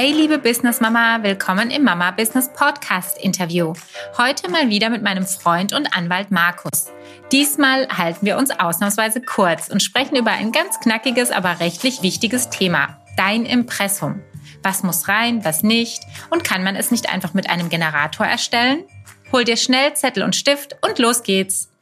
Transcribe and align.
Hey 0.00 0.12
liebe 0.12 0.38
Business 0.38 0.80
Mama, 0.80 1.24
willkommen 1.24 1.72
im 1.72 1.82
Mama 1.82 2.12
Business 2.12 2.48
Podcast 2.52 3.18
Interview. 3.20 3.72
Heute 4.16 4.48
mal 4.48 4.68
wieder 4.68 4.90
mit 4.90 5.02
meinem 5.02 5.26
Freund 5.26 5.72
und 5.72 5.92
Anwalt 5.92 6.30
Markus. 6.30 6.92
Diesmal 7.32 7.88
halten 7.88 8.24
wir 8.24 8.38
uns 8.38 8.52
ausnahmsweise 8.52 9.20
kurz 9.20 9.66
und 9.66 9.82
sprechen 9.82 10.14
über 10.14 10.30
ein 10.30 10.52
ganz 10.52 10.78
knackiges, 10.78 11.32
aber 11.32 11.58
rechtlich 11.58 12.00
wichtiges 12.00 12.48
Thema. 12.48 13.00
Dein 13.16 13.44
Impressum. 13.44 14.22
Was 14.62 14.84
muss 14.84 15.08
rein, 15.08 15.44
was 15.44 15.64
nicht? 15.64 16.04
Und 16.30 16.44
kann 16.44 16.62
man 16.62 16.76
es 16.76 16.92
nicht 16.92 17.12
einfach 17.12 17.34
mit 17.34 17.50
einem 17.50 17.68
Generator 17.68 18.24
erstellen? 18.24 18.84
Hol 19.32 19.42
dir 19.42 19.56
schnell 19.56 19.94
Zettel 19.94 20.22
und 20.22 20.36
Stift 20.36 20.76
und 20.80 21.00
los 21.00 21.24
geht's. 21.24 21.72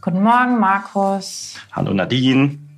Guten 0.00 0.22
Morgen, 0.22 0.58
Markus. 0.58 1.56
Hallo 1.72 1.92
Nadine. 1.92 2.69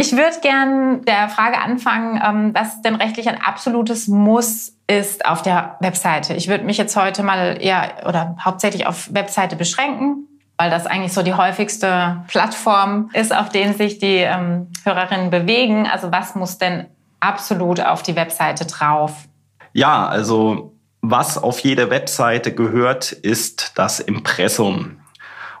Ich 0.00 0.12
würde 0.12 0.38
gern 0.40 1.04
der 1.04 1.28
Frage 1.28 1.58
anfangen, 1.58 2.22
ähm, 2.24 2.54
was 2.54 2.80
denn 2.82 2.94
rechtlich 2.94 3.28
ein 3.28 3.42
absolutes 3.42 4.06
Muss 4.06 4.72
ist 4.86 5.26
auf 5.26 5.42
der 5.42 5.76
Webseite. 5.80 6.34
Ich 6.34 6.46
würde 6.46 6.62
mich 6.62 6.78
jetzt 6.78 6.96
heute 6.96 7.24
mal 7.24 7.58
eher 7.60 8.06
oder 8.06 8.36
hauptsächlich 8.40 8.86
auf 8.86 9.12
Webseite 9.12 9.56
beschränken, 9.56 10.28
weil 10.56 10.70
das 10.70 10.86
eigentlich 10.86 11.12
so 11.12 11.22
die 11.22 11.34
häufigste 11.34 12.22
Plattform 12.28 13.10
ist, 13.12 13.34
auf 13.34 13.48
denen 13.48 13.74
sich 13.74 13.98
die 13.98 14.18
ähm, 14.18 14.68
Hörerinnen 14.84 15.30
bewegen. 15.30 15.88
Also 15.88 16.12
was 16.12 16.36
muss 16.36 16.58
denn 16.58 16.86
absolut 17.18 17.80
auf 17.80 18.04
die 18.04 18.14
Webseite 18.14 18.66
drauf? 18.66 19.24
Ja, 19.72 20.06
also 20.06 20.76
was 21.00 21.36
auf 21.38 21.58
jede 21.58 21.90
Webseite 21.90 22.54
gehört, 22.54 23.10
ist 23.10 23.72
das 23.76 23.98
Impressum. 23.98 25.00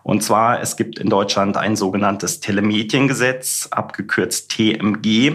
Und 0.08 0.22
zwar, 0.22 0.62
es 0.62 0.78
gibt 0.78 0.98
in 0.98 1.10
Deutschland 1.10 1.58
ein 1.58 1.76
sogenanntes 1.76 2.40
Telemediengesetz, 2.40 3.68
abgekürzt 3.70 4.50
TMG. 4.50 5.34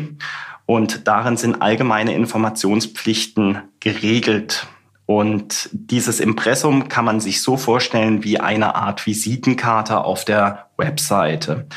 Und 0.66 1.08
darin 1.08 1.38
sind 1.38 1.62
allgemeine 1.62 2.16
Informationspflichten 2.16 3.62
geregelt. 3.80 4.66
Und 5.06 5.70
dieses 5.74 6.20
Impressum 6.20 6.88
kann 6.90 7.06
man 7.06 7.20
sich 7.20 7.44
so 7.44 7.56
vorstellen 7.56 8.24
wie 8.24 8.40
eine 8.40 8.74
Art 8.74 9.06
Visitenkarte 9.06 10.04
auf 10.04 10.26
der 10.26 10.70
Webseite. 10.76 11.68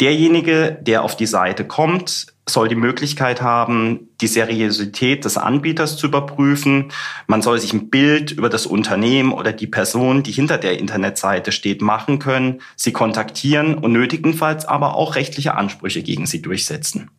Derjenige, 0.00 0.76
der 0.80 1.04
auf 1.04 1.16
die 1.16 1.26
Seite 1.26 1.64
kommt, 1.64 2.26
soll 2.48 2.68
die 2.68 2.74
Möglichkeit 2.74 3.40
haben, 3.40 4.08
die 4.20 4.26
Seriosität 4.26 5.24
des 5.24 5.38
Anbieters 5.38 5.96
zu 5.96 6.08
überprüfen. 6.08 6.90
Man 7.26 7.42
soll 7.42 7.58
sich 7.58 7.72
ein 7.72 7.90
Bild 7.90 8.32
über 8.32 8.48
das 8.48 8.66
Unternehmen 8.66 9.32
oder 9.32 9.52
die 9.52 9.68
Person, 9.68 10.22
die 10.22 10.32
hinter 10.32 10.58
der 10.58 10.78
Internetseite 10.78 11.52
steht, 11.52 11.80
machen 11.80 12.18
können, 12.18 12.60
sie 12.76 12.92
kontaktieren 12.92 13.78
und 13.78 13.92
nötigenfalls 13.92 14.66
aber 14.66 14.96
auch 14.96 15.14
rechtliche 15.14 15.54
Ansprüche 15.54 16.02
gegen 16.02 16.26
sie 16.26 16.42
durchsetzen. 16.42 17.10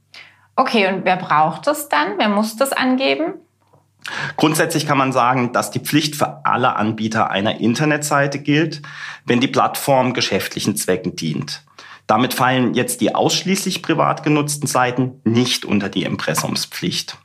Okay, 0.58 0.88
und 0.88 1.06
wer 1.06 1.18
braucht 1.18 1.68
das 1.68 1.90
dann? 1.90 2.18
Wer 2.18 2.30
muss 2.30 2.56
das 2.56 2.72
angeben? 2.72 3.36
Grundsätzlich 4.38 4.86
kann 4.86 4.98
man 4.98 5.12
sagen, 5.12 5.52
dass 5.52 5.72
die 5.72 5.80
Pflicht 5.80 6.16
für 6.16 6.46
alle 6.46 6.76
Anbieter 6.76 7.32
einer 7.32 7.60
Internetseite 7.60 8.40
gilt, 8.40 8.82
wenn 9.26 9.40
die 9.40 9.48
Plattform 9.48 10.14
geschäftlichen 10.14 10.76
Zwecken 10.76 11.16
dient. 11.16 11.64
Damit 12.08 12.34
fallen 12.34 12.74
jetzt 12.74 13.02
die 13.02 13.16
ausschließlich 13.16 13.82
privat 13.82 14.24
genutzten 14.24 14.68
Seiten 14.68 15.22
nicht 15.24 15.66
unter 15.66 15.90
die 15.90 16.04
Impressumspflicht. 16.04 17.18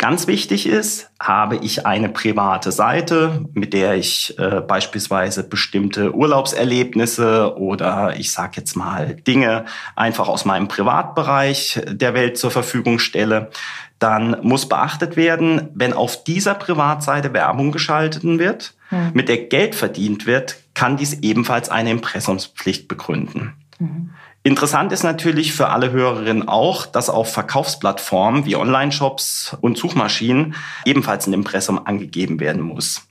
Ganz 0.00 0.26
wichtig 0.26 0.66
ist, 0.66 1.10
habe 1.20 1.56
ich 1.56 1.84
eine 1.84 2.08
private 2.08 2.72
Seite, 2.72 3.44
mit 3.52 3.74
der 3.74 3.96
ich 3.96 4.34
äh, 4.38 4.62
beispielsweise 4.62 5.46
bestimmte 5.46 6.14
Urlaubserlebnisse 6.14 7.58
oder 7.58 8.14
ich 8.16 8.32
sage 8.32 8.52
jetzt 8.56 8.76
mal 8.76 9.16
Dinge 9.16 9.66
einfach 9.96 10.28
aus 10.28 10.46
meinem 10.46 10.68
Privatbereich 10.68 11.82
der 11.86 12.14
Welt 12.14 12.38
zur 12.38 12.50
Verfügung 12.50 12.98
stelle, 12.98 13.50
dann 13.98 14.38
muss 14.40 14.66
beachtet 14.66 15.16
werden, 15.18 15.68
wenn 15.74 15.92
auf 15.92 16.24
dieser 16.24 16.54
Privatseite 16.54 17.34
Werbung 17.34 17.70
geschalten 17.70 18.38
wird, 18.38 18.72
hm. 18.88 19.10
mit 19.12 19.28
der 19.28 19.36
Geld 19.36 19.74
verdient 19.74 20.24
wird, 20.24 20.56
kann 20.72 20.96
dies 20.96 21.18
ebenfalls 21.20 21.68
eine 21.68 21.90
Impressumspflicht 21.90 22.88
begründen. 22.88 23.59
Mhm. 23.80 24.10
Interessant 24.42 24.92
ist 24.92 25.02
natürlich 25.02 25.52
für 25.52 25.68
alle 25.68 25.90
Hörerinnen 25.90 26.48
auch, 26.48 26.86
dass 26.86 27.10
auf 27.10 27.32
Verkaufsplattformen 27.32 28.46
wie 28.46 28.56
Online-Shops 28.56 29.56
und 29.60 29.76
Suchmaschinen 29.76 30.54
ebenfalls 30.84 31.26
ein 31.26 31.34
Impressum 31.34 31.84
angegeben 31.84 32.40
werden 32.40 32.62
muss. 32.62 33.02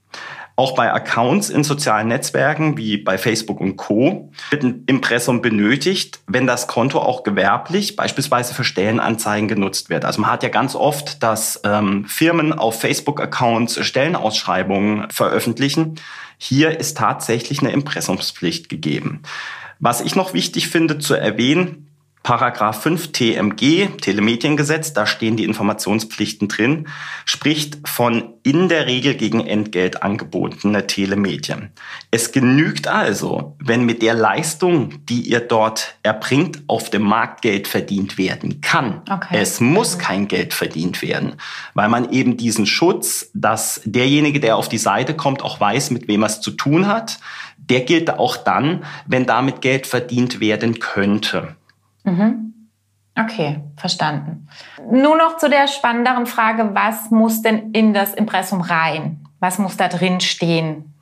Auch 0.55 0.75
bei 0.75 0.91
Accounts 0.91 1.49
in 1.49 1.63
sozialen 1.63 2.09
Netzwerken 2.09 2.77
wie 2.77 2.97
bei 2.97 3.17
Facebook 3.17 3.61
und 3.61 3.77
Co. 3.77 4.29
wird 4.49 4.63
ein 4.63 4.83
Impressum 4.87 5.41
benötigt, 5.41 6.19
wenn 6.27 6.47
das 6.47 6.67
Konto 6.67 6.99
auch 6.99 7.23
gewerblich, 7.23 7.95
beispielsweise 7.95 8.53
für 8.53 8.65
Stellenanzeigen 8.65 9.47
genutzt 9.47 9.89
wird. 9.89 10.03
Also 10.03 10.19
man 10.19 10.31
hat 10.31 10.43
ja 10.43 10.49
ganz 10.49 10.75
oft, 10.75 11.23
dass 11.23 11.61
ähm, 11.63 12.03
Firmen 12.05 12.51
auf 12.51 12.81
Facebook-Accounts 12.81 13.85
Stellenausschreibungen 13.85 15.09
veröffentlichen. 15.11 15.95
Hier 16.37 16.77
ist 16.77 16.97
tatsächlich 16.97 17.61
eine 17.61 17.71
Impressumspflicht 17.71 18.67
gegeben. 18.67 19.21
Was 19.79 20.01
ich 20.01 20.15
noch 20.15 20.33
wichtig 20.33 20.67
finde 20.67 20.99
zu 20.99 21.13
erwähnen, 21.15 21.88
Paragraph 22.29 22.83
5 22.83 23.11
TMG, 23.11 23.87
Telemediengesetz, 24.01 24.93
da 24.93 25.07
stehen 25.07 25.35
die 25.35 25.45
Informationspflichten 25.45 26.47
drin, 26.47 26.87
spricht 27.25 27.79
von 27.89 28.35
in 28.43 28.69
der 28.69 28.85
Regel 28.85 29.15
gegen 29.15 29.47
Entgelt 29.47 30.03
angebotene 30.03 30.85
Telemedien. 30.85 31.71
Es 32.11 32.31
genügt 32.31 32.87
also, 32.87 33.57
wenn 33.57 33.83
mit 33.83 34.03
der 34.03 34.13
Leistung, 34.13 35.03
die 35.07 35.21
ihr 35.21 35.39
dort 35.39 35.95
erbringt, 36.03 36.61
auf 36.67 36.91
dem 36.91 37.01
Markt 37.01 37.41
Geld 37.41 37.67
verdient 37.67 38.19
werden 38.19 38.61
kann. 38.61 39.01
Okay. 39.09 39.39
Es 39.41 39.59
muss 39.59 39.97
kein 39.97 40.27
Geld 40.27 40.53
verdient 40.53 41.01
werden, 41.01 41.33
weil 41.73 41.89
man 41.89 42.11
eben 42.11 42.37
diesen 42.37 42.67
Schutz, 42.67 43.31
dass 43.33 43.81
derjenige, 43.85 44.39
der 44.39 44.55
auf 44.55 44.69
die 44.69 44.77
Seite 44.77 45.15
kommt, 45.15 45.41
auch 45.41 45.59
weiß, 45.59 45.89
mit 45.89 46.07
wem 46.07 46.21
er 46.21 46.27
es 46.27 46.41
zu 46.41 46.51
tun 46.51 46.85
hat, 46.85 47.17
der 47.57 47.81
gilt 47.81 48.11
auch 48.11 48.37
dann, 48.37 48.85
wenn 49.07 49.25
damit 49.25 49.61
Geld 49.61 49.87
verdient 49.87 50.39
werden 50.39 50.77
könnte. 50.77 51.55
Mhm. 52.03 52.53
Okay, 53.15 53.61
verstanden. 53.75 54.47
Nur 54.91 55.17
noch 55.17 55.37
zu 55.37 55.49
der 55.49 55.67
spannenderen 55.67 56.25
Frage, 56.25 56.71
was 56.73 57.11
muss 57.11 57.41
denn 57.41 57.71
in 57.71 57.93
das 57.93 58.13
Impressum 58.13 58.61
rein? 58.61 59.27
Was 59.39 59.59
muss 59.59 59.77
da 59.77 59.87
drin 59.87 60.19
stehen? 60.21 60.93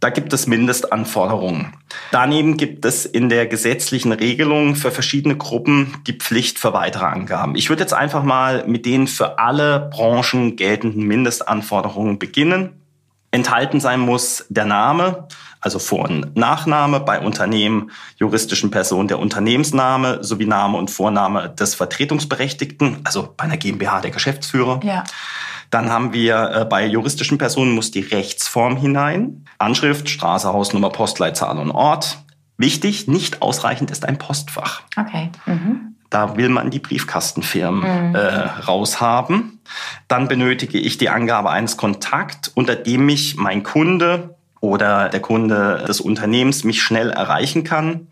Da 0.00 0.08
gibt 0.08 0.32
es 0.32 0.46
Mindestanforderungen. 0.46 1.74
Daneben 2.10 2.56
gibt 2.56 2.86
es 2.86 3.04
in 3.04 3.28
der 3.28 3.46
gesetzlichen 3.46 4.12
Regelung 4.12 4.74
für 4.74 4.90
verschiedene 4.90 5.36
Gruppen 5.36 5.94
die 6.06 6.14
Pflicht 6.14 6.58
für 6.58 6.72
weitere 6.72 7.04
Angaben. 7.04 7.54
Ich 7.54 7.68
würde 7.68 7.82
jetzt 7.82 7.92
einfach 7.92 8.22
mal 8.22 8.66
mit 8.66 8.86
den 8.86 9.06
für 9.06 9.38
alle 9.38 9.90
Branchen 9.92 10.56
geltenden 10.56 11.06
Mindestanforderungen 11.06 12.18
beginnen. 12.18 12.80
Enthalten 13.30 13.78
sein 13.78 14.00
muss 14.00 14.46
der 14.48 14.64
Name, 14.64 15.28
also 15.60 15.78
Vor- 15.78 16.08
und 16.08 16.36
Nachname 16.36 17.00
bei 17.00 17.20
Unternehmen, 17.20 17.90
juristischen 18.16 18.70
Personen 18.70 19.08
der 19.08 19.18
Unternehmensname 19.18 20.22
sowie 20.22 20.46
Name 20.46 20.78
und 20.78 20.90
Vorname 20.90 21.50
des 21.50 21.74
Vertretungsberechtigten, 21.74 22.98
also 23.04 23.34
bei 23.36 23.44
einer 23.44 23.56
GmbH 23.56 24.00
der 24.00 24.10
Geschäftsführer. 24.10 24.80
Ja. 24.82 25.04
Dann 25.70 25.90
haben 25.90 26.12
wir 26.12 26.50
äh, 26.50 26.64
bei 26.64 26.84
juristischen 26.86 27.38
Personen 27.38 27.72
muss 27.72 27.90
die 27.90 28.00
Rechtsform 28.00 28.76
hinein. 28.76 29.44
Anschrift, 29.58 30.08
Straße, 30.08 30.52
Hausnummer, 30.52 30.90
Postleitzahl 30.90 31.58
und 31.58 31.70
Ort. 31.70 32.18
Wichtig, 32.56 33.06
nicht 33.06 33.40
ausreichend 33.40 33.90
ist 33.90 34.04
ein 34.04 34.18
Postfach. 34.18 34.82
Okay. 34.96 35.30
Mhm. 35.46 35.96
Da 36.10 36.36
will 36.36 36.48
man 36.48 36.70
die 36.70 36.80
Briefkastenfirmen 36.80 38.10
mhm. 38.10 38.14
äh, 38.16 38.18
raushaben. 38.18 39.60
Dann 40.08 40.26
benötige 40.26 40.78
ich 40.78 40.98
die 40.98 41.08
Angabe 41.08 41.50
eines 41.50 41.76
Kontakt, 41.76 42.50
unter 42.54 42.74
dem 42.74 43.06
mich 43.06 43.36
mein 43.36 43.62
Kunde 43.62 44.34
oder 44.60 45.08
der 45.08 45.20
Kunde 45.20 45.84
des 45.88 46.00
Unternehmens 46.00 46.64
mich 46.64 46.82
schnell 46.82 47.10
erreichen 47.10 47.64
kann. 47.64 48.08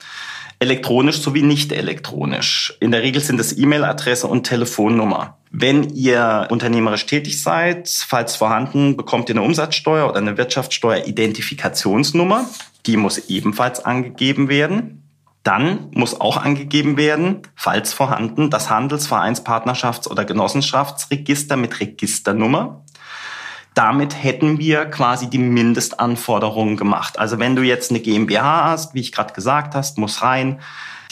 Elektronisch 0.61 1.21
sowie 1.21 1.43
nicht 1.43 1.71
elektronisch. 1.71 2.77
In 2.81 2.91
der 2.91 3.03
Regel 3.03 3.23
sind 3.23 3.39
es 3.39 3.57
E-Mail-Adresse 3.57 4.27
und 4.27 4.43
Telefonnummer. 4.45 5.39
Wenn 5.51 5.91
ihr 5.91 6.49
unternehmerisch 6.51 7.07
tätig 7.07 7.41
seid, 7.41 7.89
falls 7.89 8.35
vorhanden, 8.35 8.97
bekommt 8.97 9.29
ihr 9.29 9.37
eine 9.37 9.43
Umsatzsteuer 9.43 10.09
oder 10.09 10.19
eine 10.19 10.37
Wirtschaftssteuer-Identifikationsnummer. 10.37 12.45
Die 12.87 12.97
muss 12.97 13.29
ebenfalls 13.29 13.85
angegeben 13.85 14.49
werden. 14.49 15.05
Dann 15.45 15.91
muss 15.93 16.21
auch 16.21 16.37
angegeben 16.37 16.97
werden, 16.97 17.43
falls 17.55 17.93
vorhanden, 17.93 18.51
das 18.51 18.69
Handelsvereins-, 18.69 19.45
Partnerschafts- 19.45 20.09
oder 20.09 20.25
Genossenschaftsregister 20.25 21.57
mit 21.57 21.79
Registernummer 21.79 22.83
damit 23.79 24.23
hätten 24.25 24.59
wir 24.59 24.87
quasi 24.87 25.31
die 25.31 25.39
Mindestanforderungen 25.39 26.77
gemacht. 26.77 27.17
Also 27.17 27.39
wenn 27.39 27.55
du 27.55 27.63
jetzt 27.63 27.93
eine 27.93 28.01
GmbH 28.01 28.65
hast, 28.65 28.95
wie 28.95 29.01
ich 29.01 29.13
gerade 29.13 29.33
gesagt 29.33 29.77
hast, 29.77 29.99
muss 29.99 30.21
rein 30.21 30.59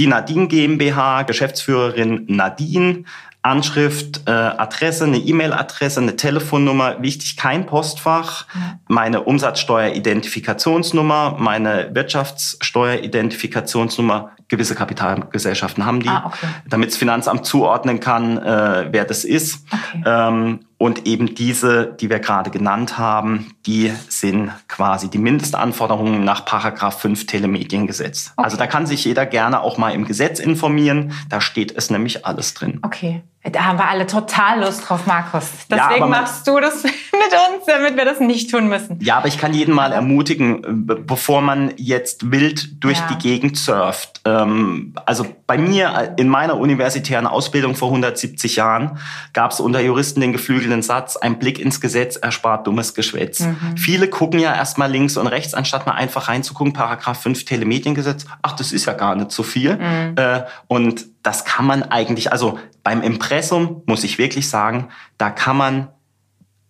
die 0.01 0.09
Nadine 0.09 0.49
GmbH, 0.49 1.23
Geschäftsführerin 1.23 2.25
Nadine, 2.27 3.05
Anschrift, 3.43 4.23
äh, 4.27 4.33
Adresse, 4.33 5.05
eine 5.05 5.19
E-Mail-Adresse, 5.19 6.01
eine 6.01 6.17
Telefonnummer, 6.17 7.01
wichtig 7.01 7.37
kein 7.37 7.67
Postfach, 7.67 8.47
meine 8.89 9.23
Umsatzsteuer-Identifikationsnummer, 9.23 11.37
meine 11.39 11.95
Wirtschaftssteuer-Identifikationsnummer, 11.95 14.33
gewisse 14.49 14.75
Kapitalgesellschaften 14.75 15.87
haben 15.87 16.01
die, 16.01 16.09
ah, 16.09 16.25
okay. 16.27 16.49
damit 16.69 16.91
das 16.91 16.97
Finanzamt 16.97 17.47
zuordnen 17.47 18.01
kann, 18.01 18.39
äh, 18.39 18.89
wer 18.91 19.05
das 19.05 19.25
ist. 19.25 19.65
Okay. 19.71 20.03
Ähm, 20.05 20.66
und 20.79 21.07
eben 21.07 21.35
diese, 21.35 21.97
die 22.01 22.11
wir 22.11 22.19
gerade 22.19 22.51
genannt 22.51 22.99
haben, 22.99 23.55
die 23.67 23.93
sind 24.09 24.51
quasi 24.69 25.09
die 25.09 25.19
Mindestanforderungen 25.19 26.23
nach 26.23 26.45
Paragraph 26.45 27.01
5 27.01 27.27
Telemediengesetz. 27.27 28.33
Okay. 28.37 28.45
Also 28.45 28.57
da 28.57 28.67
kann 28.67 28.87
sich 28.87 29.05
jeder 29.05 29.25
gerne 29.25 29.61
auch 29.61 29.79
mal 29.79 29.91
im 29.91 30.05
Gesetz 30.05 30.39
informieren. 30.39 31.13
Da 31.31 31.41
steht 31.41 31.75
es 31.77 31.91
nämlich 31.91 32.27
alles 32.27 32.53
drin. 32.55 32.81
Okay. 32.83 33.23
Da 33.53 33.65
haben 33.65 33.79
wir 33.79 33.89
alle 33.89 34.07
total 34.07 34.61
Lust 34.61 34.89
drauf, 34.89 35.07
Markus. 35.07 35.49
Deswegen 35.71 36.01
ja, 36.01 36.07
machst 36.07 36.47
du 36.49 36.59
das 36.59 36.83
mit 36.83 36.93
uns, 36.93 37.67
damit 37.67 37.97
wir 37.97 38.05
das 38.05 38.19
nicht 38.19 38.51
tun 38.51 38.69
müssen. 38.69 38.99
Ja, 39.01 39.19
aber 39.19 39.29
ich 39.29 39.39
kann 39.39 39.55
jeden 39.55 39.75
mal 39.75 39.93
ermutigen, 39.93 40.63
bevor 41.07 41.43
man 41.43 41.73
jetzt 41.77 42.33
wild 42.33 42.83
durch 42.83 42.99
ja. 42.99 43.09
die 43.09 43.19
Gegend 43.19 43.57
surft. 43.57 44.21
Ähm, 44.25 44.95
also 45.05 45.27
bei 45.47 45.59
mir 45.59 46.15
in 46.17 46.29
meiner 46.29 46.57
universitären 46.57 47.27
Ausbildung 47.27 47.77
vor 47.77 47.89
170 47.89 48.57
Jahren 48.57 48.99
gab 49.33 49.53
es 49.53 49.61
unter 49.61 49.81
Juristen 49.81 50.21
den 50.21 50.33
geflügelten 50.33 50.83
Satz, 50.83 51.17
ein 51.17 51.39
Blick 51.39 51.61
ins 51.61 51.81
Gesetz 51.81 52.17
erspart 52.17 52.67
dummes 52.67 52.95
Geschwätz. 52.95 53.41
Mhm. 53.41 53.77
Viele 53.77 54.09
gucken 54.09 54.41
ja 54.41 54.55
erstmal 54.55 54.91
links 54.91 55.17
und 55.17 55.29
rechts, 55.29 55.55
anstatt 55.55 55.87
mal 55.87 55.93
einfach 55.93 56.29
reinzugucken, 56.29 56.73
Paragraph 56.73 57.23
5 57.23 57.45
Telemediengesetz. 57.45 58.27
Ach, 58.43 58.53
das 58.53 58.73
ist 58.73 58.87
ja 58.87 58.95
gar 58.95 59.15
nicht 59.15 59.31
so 59.31 59.43
viel. 59.45 59.77
Mhm. 59.77 60.15
Äh, 60.17 60.43
und 60.67 61.07
das 61.23 61.45
kann 61.45 61.67
man 61.67 61.83
eigentlich, 61.83 62.31
also 62.31 62.59
beim 62.87 63.03
Impressum 63.03 63.83
muss 63.87 64.05
ich 64.05 64.17
wirklich 64.17 64.49
sagen, 64.49 64.91
da 65.19 65.31
kann 65.31 65.57
man 65.57 65.89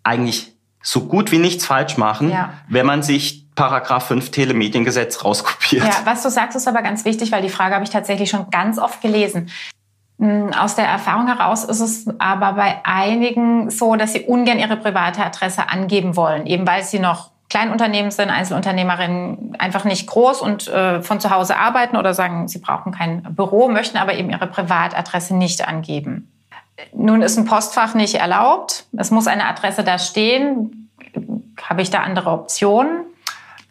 eigentlich 0.03 0.57
so 0.83 1.03
gut 1.03 1.31
wie 1.31 1.37
nichts 1.37 1.67
falsch 1.67 1.99
machen, 1.99 2.31
ja. 2.31 2.55
wenn 2.71 2.87
man 2.87 3.03
sich 3.03 3.45
Paragraph 3.55 4.07
5 4.07 4.31
Telemediengesetz 4.31 5.23
rauskopiert. 5.23 5.85
Ja, 5.85 5.93
was 6.05 6.23
du 6.23 6.31
sagst, 6.31 6.57
ist 6.57 6.67
aber 6.67 6.81
ganz 6.81 7.05
wichtig, 7.05 7.33
weil 7.33 7.43
die 7.43 7.51
Frage 7.51 7.75
habe 7.75 7.85
ich 7.85 7.91
tatsächlich 7.91 8.31
schon 8.31 8.49
ganz 8.49 8.79
oft 8.79 9.03
gelesen. 9.03 9.51
Hm, 10.19 10.55
aus 10.55 10.75
der 10.75 10.87
Erfahrung 10.87 11.27
heraus 11.27 11.65
ist 11.65 11.81
es 11.81 12.07
aber 12.19 12.55
bei 12.55 12.81
einigen 12.85 13.69
so, 13.69 13.95
dass 13.97 14.15
sie 14.15 14.21
ungern 14.21 14.59
ihre 14.59 14.79
private 14.79 15.23
Adresse 15.23 15.69
angeben 15.69 16.17
wollen, 16.17 16.47
eben 16.47 16.67
weil 16.67 16.83
sie 16.83 16.99
noch 16.99 17.31
Kleinunternehmen 17.49 18.11
sind, 18.11 18.31
Einzelunternehmerinnen 18.31 19.57
einfach 19.59 19.85
nicht 19.85 20.07
groß 20.09 20.41
und 20.43 20.67
äh, 20.69 21.01
von 21.03 21.21
zu 21.21 21.31
Hause 21.31 21.57
arbeiten 21.57 21.97
oder 21.97 22.13
sagen, 22.13 22.49
sie 22.49 22.59
brauchen 22.59 22.93
kein 22.93 23.23
Büro, 23.35 23.69
möchten 23.69 23.99
aber 23.99 24.15
eben 24.15 24.31
ihre 24.31 24.47
Privatadresse 24.47 25.35
nicht 25.37 25.67
angeben. 25.67 26.33
Nun 26.93 27.23
ist 27.23 27.39
ein 27.39 27.45
Postfach 27.45 27.95
nicht 27.95 28.17
erlaubt. 28.17 28.85
Es 28.97 29.11
muss 29.11 29.27
eine 29.27 29.47
Adresse 29.47 29.85
da 29.85 29.99
stehen. 29.99 30.91
Habe 31.63 31.83
ich 31.83 31.91
da 31.91 32.01
andere 32.01 32.31
Optionen? 32.31 33.05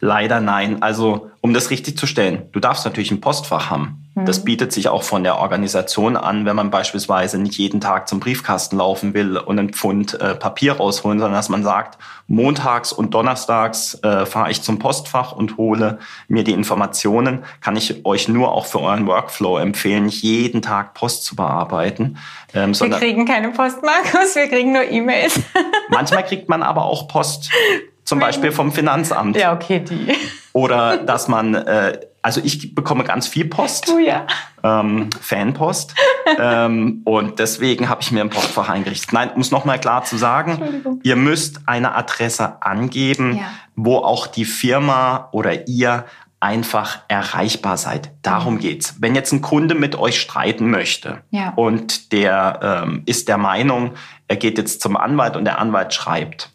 Leider 0.05 0.39
nein. 0.39 0.83
Also, 0.83 1.31
um 1.41 1.53
das 1.55 1.71
richtig 1.71 1.97
zu 1.97 2.05
stellen, 2.05 2.43
du 2.51 2.59
darfst 2.59 2.85
natürlich 2.85 3.09
ein 3.09 3.21
Postfach 3.21 3.71
haben. 3.71 4.05
Das 4.13 4.39
mhm. 4.39 4.45
bietet 4.45 4.71
sich 4.71 4.87
auch 4.87 5.01
von 5.01 5.23
der 5.23 5.39
Organisation 5.39 6.15
an, 6.15 6.45
wenn 6.45 6.55
man 6.55 6.69
beispielsweise 6.69 7.39
nicht 7.39 7.57
jeden 7.57 7.81
Tag 7.81 8.07
zum 8.07 8.19
Briefkasten 8.19 8.77
laufen 8.77 9.15
will 9.15 9.35
und 9.35 9.57
einen 9.57 9.73
Pfund 9.73 10.13
äh, 10.21 10.35
Papier 10.35 10.73
rausholen, 10.73 11.19
sondern 11.19 11.37
dass 11.37 11.49
man 11.49 11.63
sagt, 11.63 11.97
montags 12.27 12.93
und 12.93 13.15
donnerstags 13.15 13.95
äh, 14.03 14.27
fahre 14.27 14.51
ich 14.51 14.61
zum 14.61 14.77
Postfach 14.77 15.31
und 15.31 15.57
hole 15.57 15.97
mir 16.27 16.43
die 16.43 16.53
Informationen, 16.53 17.43
kann 17.59 17.75
ich 17.75 18.05
euch 18.05 18.29
nur 18.29 18.51
auch 18.53 18.67
für 18.67 18.79
euren 18.79 19.07
Workflow 19.07 19.57
empfehlen, 19.57 20.05
nicht 20.05 20.21
jeden 20.21 20.61
Tag 20.61 20.93
Post 20.93 21.25
zu 21.25 21.35
bearbeiten. 21.35 22.17
Ähm, 22.53 22.79
wir 22.79 22.89
kriegen 22.91 23.25
keine 23.25 23.49
Post, 23.49 23.83
Markus, 23.83 24.35
wir 24.35 24.47
kriegen 24.47 24.71
nur 24.71 24.83
E-Mails. 24.83 25.41
manchmal 25.89 26.23
kriegt 26.23 26.47
man 26.47 26.61
aber 26.61 26.85
auch 26.85 27.07
Post 27.07 27.49
zum 28.05 28.19
Beispiel 28.19 28.51
vom 28.51 28.71
Finanzamt. 28.71 29.35
Ja, 29.35 29.53
okay, 29.53 29.79
die. 29.79 30.13
Oder 30.53 30.97
dass 30.97 31.27
man, 31.27 31.53
äh, 31.53 31.99
also 32.21 32.39
ich 32.41 32.73
bekomme 32.73 33.03
ganz 33.03 33.27
viel 33.27 33.45
Post. 33.45 33.89
Du 33.89 33.99
ja. 33.99 34.25
Ähm, 34.63 35.09
Fanpost. 35.19 35.93
ähm, 36.39 37.01
und 37.03 37.39
deswegen 37.39 37.89
habe 37.89 38.01
ich 38.01 38.11
mir 38.11 38.21
ein 38.21 38.29
Postfach 38.29 38.69
eingerichtet. 38.69 39.11
Nein, 39.11 39.31
um 39.35 39.41
es 39.41 39.51
nochmal 39.51 39.79
klar 39.81 40.05
zu 40.05 40.15
sagen, 40.15 40.99
ihr 41.03 41.17
müsst 41.17 41.61
eine 41.65 41.93
Adresse 41.93 42.61
angeben, 42.61 43.37
ja. 43.37 43.43
wo 43.75 43.97
auch 43.97 44.27
die 44.27 44.45
Firma 44.45 45.27
oder 45.33 45.67
ihr 45.67 46.05
einfach 46.39 46.99
erreichbar 47.07 47.75
seid. 47.77 48.11
Darum 48.21 48.55
mhm. 48.55 48.59
geht's. 48.59 48.95
Wenn 48.99 49.15
jetzt 49.15 49.33
ein 49.33 49.41
Kunde 49.41 49.75
mit 49.75 49.97
euch 49.97 50.21
streiten 50.21 50.69
möchte 50.69 51.23
ja. 51.31 51.53
und 51.55 52.11
der 52.11 52.83
ähm, 52.85 53.03
ist 53.05 53.27
der 53.27 53.37
Meinung, 53.37 53.95
er 54.27 54.35
geht 54.35 54.57
jetzt 54.57 54.81
zum 54.81 54.95
Anwalt 54.95 55.35
und 55.35 55.45
der 55.45 55.59
Anwalt 55.59 55.93
schreibt, 55.93 56.51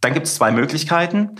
dann 0.00 0.14
gibt 0.14 0.26
es 0.26 0.34
zwei 0.34 0.50
Möglichkeiten. 0.50 1.36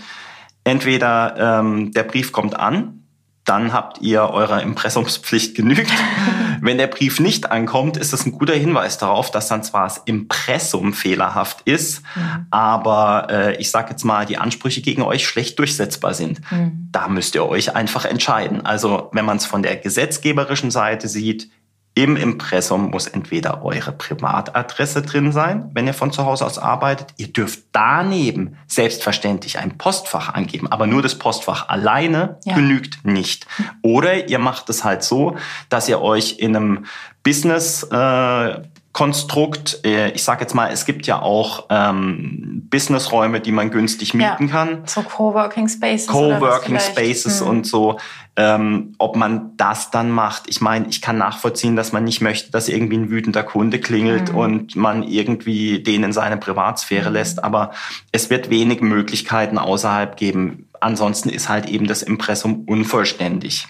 Entweder 0.63 1.59
ähm, 1.59 1.91
der 1.91 2.03
Brief 2.03 2.31
kommt 2.31 2.59
an, 2.59 3.01
dann 3.45 3.73
habt 3.73 4.01
ihr 4.01 4.21
eurer 4.21 4.61
Impressumspflicht 4.61 5.55
genügt. 5.55 5.91
Wenn 6.61 6.77
der 6.77 6.85
Brief 6.85 7.19
nicht 7.19 7.51
ankommt, 7.51 7.97
ist 7.97 8.13
das 8.13 8.25
ein 8.25 8.31
guter 8.33 8.53
Hinweis 8.53 8.99
darauf, 8.99 9.31
dass 9.31 9.47
dann 9.47 9.63
zwar 9.63 9.85
das 9.85 9.97
Impressum 10.05 10.93
fehlerhaft 10.93 11.61
ist, 11.65 12.03
mhm. 12.15 12.45
aber 12.51 13.27
äh, 13.31 13.55
ich 13.57 13.71
sage 13.71 13.89
jetzt 13.89 14.03
mal, 14.03 14.27
die 14.27 14.37
Ansprüche 14.37 14.81
gegen 14.81 15.01
euch 15.01 15.25
schlecht 15.25 15.57
durchsetzbar 15.57 16.13
sind. 16.13 16.39
Mhm. 16.51 16.89
Da 16.91 17.07
müsst 17.07 17.33
ihr 17.33 17.47
euch 17.47 17.75
einfach 17.75 18.05
entscheiden. 18.05 18.63
Also 18.63 19.09
wenn 19.11 19.25
man 19.25 19.37
es 19.37 19.47
von 19.47 19.63
der 19.63 19.75
gesetzgeberischen 19.75 20.69
Seite 20.69 21.07
sieht, 21.07 21.49
im 21.93 22.15
Impressum 22.15 22.89
muss 22.89 23.07
entweder 23.07 23.65
eure 23.65 23.91
Privatadresse 23.91 25.01
drin 25.01 25.33
sein, 25.33 25.69
wenn 25.73 25.87
ihr 25.87 25.93
von 25.93 26.13
zu 26.13 26.25
Hause 26.25 26.45
aus 26.45 26.57
arbeitet. 26.57 27.07
Ihr 27.17 27.27
dürft 27.27 27.63
daneben 27.73 28.57
selbstverständlich 28.65 29.59
ein 29.59 29.77
Postfach 29.77 30.33
angeben, 30.33 30.71
aber 30.71 30.87
nur 30.87 31.01
das 31.01 31.15
Postfach 31.15 31.67
alleine 31.67 32.39
ja. 32.45 32.55
genügt 32.55 33.03
nicht. 33.03 33.45
Oder 33.81 34.29
ihr 34.29 34.39
macht 34.39 34.69
es 34.69 34.85
halt 34.85 35.03
so, 35.03 35.35
dass 35.67 35.89
ihr 35.89 36.01
euch 36.01 36.39
in 36.39 36.55
einem 36.55 36.85
Business 37.23 37.83
äh, 37.83 38.61
Konstrukt. 38.93 39.79
Äh, 39.85 40.11
ich 40.11 40.23
sage 40.23 40.41
jetzt 40.41 40.53
mal, 40.53 40.69
es 40.71 40.85
gibt 40.85 41.07
ja 41.07 41.21
auch 41.21 41.67
ähm, 41.69 42.67
Businessräume, 42.69 43.39
die 43.39 43.53
man 43.53 43.71
günstig 43.71 44.13
mieten 44.13 44.47
ja, 44.47 44.51
kann. 44.51 44.83
So 44.85 45.01
Coworking 45.01 45.69
Spaces. 45.69 46.07
Coworking 46.07 46.77
Spaces 46.79 47.39
hm. 47.39 47.47
und 47.47 47.67
so. 47.67 47.99
Ähm, 48.35 48.95
ob 48.97 49.15
man 49.15 49.55
das 49.55 49.91
dann 49.91 50.11
macht. 50.11 50.43
Ich 50.47 50.61
meine, 50.61 50.87
ich 50.87 51.01
kann 51.01 51.17
nachvollziehen, 51.17 51.75
dass 51.75 51.91
man 51.93 52.03
nicht 52.03 52.21
möchte, 52.21 52.51
dass 52.51 52.69
irgendwie 52.69 52.97
ein 52.97 53.09
wütender 53.09 53.43
Kunde 53.43 53.79
klingelt 53.79 54.29
hm. 54.29 54.35
und 54.35 54.75
man 54.75 55.03
irgendwie 55.03 55.81
den 55.83 56.03
in 56.03 56.13
seine 56.13 56.37
Privatsphäre 56.37 57.07
hm. 57.07 57.13
lässt. 57.13 57.43
Aber 57.43 57.71
es 58.11 58.29
wird 58.29 58.49
wenig 58.49 58.81
Möglichkeiten 58.81 59.57
außerhalb 59.57 60.17
geben. 60.17 60.67
Ansonsten 60.81 61.29
ist 61.29 61.47
halt 61.47 61.69
eben 61.69 61.87
das 61.87 62.03
Impressum 62.03 62.65
unvollständig. 62.65 63.67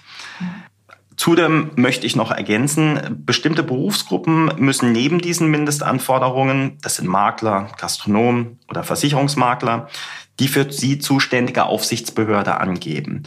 Zudem 1.22 1.70
möchte 1.76 2.04
ich 2.04 2.16
noch 2.16 2.32
ergänzen, 2.32 3.22
bestimmte 3.24 3.62
Berufsgruppen 3.62 4.50
müssen 4.56 4.90
neben 4.90 5.20
diesen 5.20 5.52
Mindestanforderungen, 5.52 6.78
das 6.82 6.96
sind 6.96 7.06
Makler, 7.06 7.68
Gastronomen 7.78 8.58
oder 8.68 8.82
Versicherungsmakler, 8.82 9.86
die 10.40 10.48
für 10.48 10.72
sie 10.72 10.98
zuständige 10.98 11.66
Aufsichtsbehörde 11.66 12.58
angeben. 12.58 13.22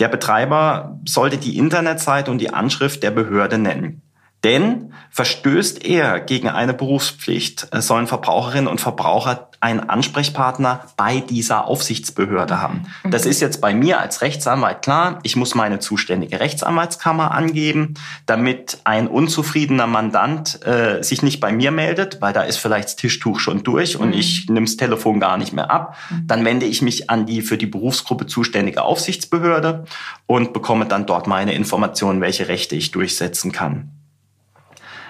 Der 0.00 0.08
Betreiber 0.08 0.98
sollte 1.04 1.36
die 1.38 1.56
Internetseite 1.56 2.32
und 2.32 2.38
die 2.38 2.52
Anschrift 2.52 3.04
der 3.04 3.12
Behörde 3.12 3.58
nennen. 3.58 4.02
Denn 4.42 4.92
verstößt 5.12 5.84
er 5.84 6.18
gegen 6.18 6.48
eine 6.48 6.74
Berufspflicht, 6.74 7.68
sollen 7.72 8.08
Verbraucherinnen 8.08 8.66
und 8.66 8.80
Verbraucher 8.80 9.49
einen 9.60 9.90
Ansprechpartner 9.90 10.86
bei 10.96 11.20
dieser 11.20 11.66
Aufsichtsbehörde 11.66 12.62
haben. 12.62 12.86
Das 13.04 13.26
ist 13.26 13.40
jetzt 13.40 13.60
bei 13.60 13.74
mir 13.74 14.00
als 14.00 14.22
Rechtsanwalt 14.22 14.80
klar. 14.80 15.18
Ich 15.22 15.36
muss 15.36 15.54
meine 15.54 15.78
zuständige 15.80 16.40
Rechtsanwaltskammer 16.40 17.32
angeben, 17.32 17.94
damit 18.24 18.78
ein 18.84 19.06
unzufriedener 19.06 19.86
Mandant 19.86 20.64
äh, 20.66 21.02
sich 21.02 21.22
nicht 21.22 21.40
bei 21.40 21.52
mir 21.52 21.72
meldet, 21.72 22.22
weil 22.22 22.32
da 22.32 22.42
ist 22.42 22.56
vielleicht 22.56 22.88
das 22.88 22.96
Tischtuch 22.96 23.38
schon 23.38 23.62
durch 23.62 23.98
und 23.98 24.08
mhm. 24.08 24.14
ich 24.14 24.48
nehme 24.48 24.64
das 24.64 24.78
Telefon 24.78 25.20
gar 25.20 25.36
nicht 25.36 25.52
mehr 25.52 25.70
ab. 25.70 25.94
Mhm. 26.08 26.26
Dann 26.26 26.44
wende 26.46 26.64
ich 26.64 26.80
mich 26.80 27.10
an 27.10 27.26
die 27.26 27.42
für 27.42 27.58
die 27.58 27.66
Berufsgruppe 27.66 28.26
zuständige 28.26 28.82
Aufsichtsbehörde 28.82 29.84
und 30.26 30.54
bekomme 30.54 30.86
dann 30.86 31.04
dort 31.04 31.26
meine 31.26 31.52
Informationen, 31.52 32.22
welche 32.22 32.48
Rechte 32.48 32.76
ich 32.76 32.92
durchsetzen 32.92 33.52
kann. 33.52 33.90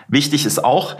Wichtig 0.08 0.44
ist 0.44 0.64
auch, 0.64 0.96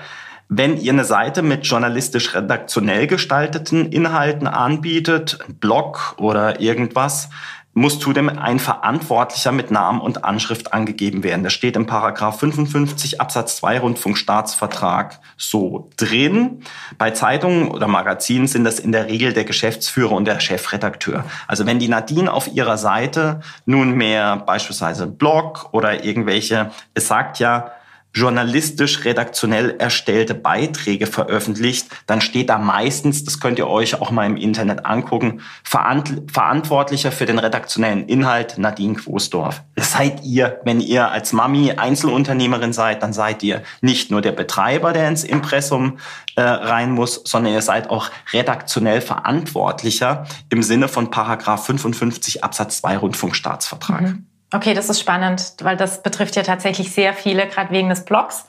wenn 0.52 0.76
ihr 0.76 0.92
eine 0.92 1.04
Seite 1.04 1.42
mit 1.42 1.64
journalistisch 1.64 2.34
redaktionell 2.34 3.06
gestalteten 3.06 3.92
Inhalten 3.92 4.48
anbietet, 4.48 5.38
Blog 5.60 6.16
oder 6.18 6.60
irgendwas, 6.60 7.30
muss 7.72 8.00
zudem 8.00 8.28
ein 8.28 8.58
Verantwortlicher 8.58 9.52
mit 9.52 9.70
Namen 9.70 10.00
und 10.00 10.24
Anschrift 10.24 10.72
angegeben 10.72 11.22
werden. 11.22 11.44
Das 11.44 11.52
steht 11.52 11.76
im 11.76 11.86
Paragraph 11.86 12.40
55 12.40 13.20
Absatz 13.20 13.58
2 13.58 13.78
Rundfunkstaatsvertrag 13.78 15.20
so 15.36 15.88
drin. 15.96 16.64
Bei 16.98 17.12
Zeitungen 17.12 17.68
oder 17.68 17.86
Magazinen 17.86 18.48
sind 18.48 18.64
das 18.64 18.80
in 18.80 18.90
der 18.90 19.06
Regel 19.06 19.32
der 19.32 19.44
Geschäftsführer 19.44 20.12
und 20.12 20.24
der 20.24 20.40
Chefredakteur. 20.40 21.24
Also 21.46 21.64
wenn 21.64 21.78
die 21.78 21.88
Nadine 21.88 22.32
auf 22.32 22.48
ihrer 22.48 22.76
Seite 22.76 23.38
nunmehr 23.66 24.42
beispielsweise 24.44 25.06
Blog 25.06 25.68
oder 25.70 26.02
irgendwelche, 26.04 26.72
es 26.94 27.06
sagt 27.06 27.38
ja, 27.38 27.70
journalistisch 28.12 29.04
redaktionell 29.04 29.76
erstellte 29.78 30.34
Beiträge 30.34 31.06
veröffentlicht, 31.06 31.88
dann 32.06 32.20
steht 32.20 32.50
da 32.50 32.58
meistens, 32.58 33.24
das 33.24 33.40
könnt 33.40 33.58
ihr 33.58 33.68
euch 33.68 34.00
auch 34.00 34.10
mal 34.10 34.26
im 34.26 34.36
Internet 34.36 34.84
angucken, 34.84 35.42
Verantwortlicher 35.64 37.12
für 37.12 37.26
den 37.26 37.38
redaktionellen 37.38 38.06
Inhalt 38.06 38.58
Nadine 38.58 38.94
Quosdorf. 38.94 39.62
Das 39.74 39.92
seid 39.92 40.24
ihr, 40.24 40.60
wenn 40.64 40.80
ihr 40.80 41.10
als 41.10 41.32
Mami 41.32 41.72
Einzelunternehmerin 41.72 42.72
seid, 42.72 43.02
dann 43.02 43.12
seid 43.12 43.42
ihr 43.42 43.62
nicht 43.80 44.10
nur 44.10 44.20
der 44.20 44.32
Betreiber, 44.32 44.92
der 44.92 45.08
ins 45.08 45.24
Impressum 45.24 45.98
äh, 46.36 46.42
rein 46.42 46.92
muss, 46.92 47.22
sondern 47.24 47.52
ihr 47.52 47.62
seid 47.62 47.90
auch 47.90 48.10
redaktionell 48.32 49.00
Verantwortlicher 49.00 50.26
im 50.48 50.62
Sinne 50.62 50.88
von 50.88 51.10
Paragraph 51.10 51.66
55 51.66 52.42
Absatz 52.42 52.78
2 52.78 52.98
Rundfunkstaatsvertrag. 52.98 54.02
Mhm. 54.02 54.29
Okay, 54.52 54.74
das 54.74 54.88
ist 54.88 55.00
spannend, 55.00 55.54
weil 55.62 55.76
das 55.76 56.02
betrifft 56.02 56.36
ja 56.36 56.42
tatsächlich 56.42 56.92
sehr 56.92 57.14
viele, 57.14 57.46
gerade 57.46 57.70
wegen 57.70 57.88
des 57.88 58.04
Blogs. 58.04 58.46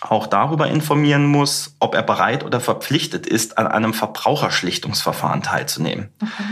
auch 0.02 0.28
darüber 0.28 0.68
informieren 0.68 1.26
muss, 1.26 1.76
ob 1.80 1.94
er 1.96 2.02
bereit 2.02 2.44
oder 2.44 2.60
verpflichtet 2.60 3.28
ist, 3.28 3.58
an 3.58 3.68
einem 3.68 3.94
Verbraucherschlichtungsverfahren 3.94 5.44
teilzunehmen. 5.44 6.10
Okay. 6.22 6.44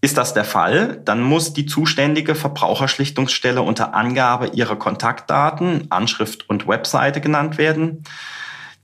Ist 0.00 0.18
das 0.18 0.34
der 0.34 0.44
Fall, 0.44 1.00
dann 1.04 1.22
muss 1.22 1.52
die 1.52 1.66
zuständige 1.66 2.34
Verbraucherschlichtungsstelle 2.34 3.62
unter 3.62 3.94
Angabe 3.94 4.48
ihrer 4.48 4.76
Kontaktdaten, 4.76 5.90
Anschrift 5.90 6.48
und 6.48 6.68
Webseite 6.68 7.20
genannt 7.20 7.58
werden. 7.58 8.04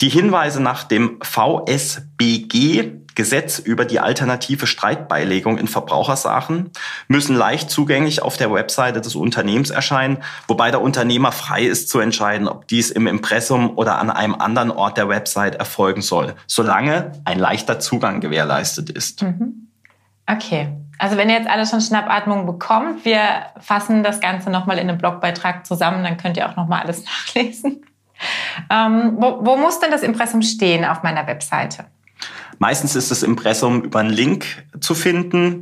Die 0.00 0.08
Hinweise 0.08 0.62
nach 0.62 0.84
dem 0.84 1.20
VSBG 1.22 3.01
Gesetz 3.14 3.58
über 3.58 3.84
die 3.84 4.00
alternative 4.00 4.66
Streitbeilegung 4.66 5.58
in 5.58 5.68
Verbrauchersachen 5.68 6.70
müssen 7.08 7.36
leicht 7.36 7.70
zugänglich 7.70 8.22
auf 8.22 8.36
der 8.36 8.52
Webseite 8.52 9.00
des 9.00 9.14
Unternehmens 9.14 9.70
erscheinen, 9.70 10.18
wobei 10.48 10.70
der 10.70 10.80
Unternehmer 10.80 11.32
frei 11.32 11.62
ist 11.62 11.88
zu 11.88 12.00
entscheiden, 12.00 12.48
ob 12.48 12.68
dies 12.68 12.90
im 12.90 13.06
Impressum 13.06 13.76
oder 13.76 13.98
an 13.98 14.10
einem 14.10 14.34
anderen 14.34 14.70
Ort 14.70 14.96
der 14.96 15.08
Website 15.08 15.56
erfolgen 15.56 16.02
soll, 16.02 16.34
solange 16.46 17.12
ein 17.24 17.38
leichter 17.38 17.80
Zugang 17.80 18.20
gewährleistet 18.20 18.90
ist. 18.90 19.22
Mhm. 19.22 19.68
Okay. 20.26 20.68
Also 20.98 21.16
wenn 21.16 21.28
ihr 21.28 21.36
jetzt 21.36 21.48
alle 21.48 21.66
schon 21.66 21.80
Schnappatmung 21.80 22.46
bekommt, 22.46 23.04
wir 23.04 23.18
fassen 23.58 24.02
das 24.02 24.20
Ganze 24.20 24.50
nochmal 24.50 24.78
in 24.78 24.88
einem 24.88 24.98
Blogbeitrag 24.98 25.66
zusammen, 25.66 26.04
dann 26.04 26.16
könnt 26.16 26.36
ihr 26.36 26.48
auch 26.48 26.56
nochmal 26.56 26.82
alles 26.82 27.04
nachlesen. 27.26 27.84
Ähm, 28.70 29.16
wo, 29.18 29.44
wo 29.44 29.56
muss 29.56 29.80
denn 29.80 29.90
das 29.90 30.02
Impressum 30.02 30.42
stehen 30.42 30.84
auf 30.84 31.02
meiner 31.02 31.26
Webseite? 31.26 31.86
Meistens 32.58 32.96
ist 32.96 33.10
das 33.10 33.22
Impressum 33.22 33.82
über 33.82 34.00
einen 34.00 34.10
Link 34.10 34.64
zu 34.80 34.94
finden. 34.94 35.60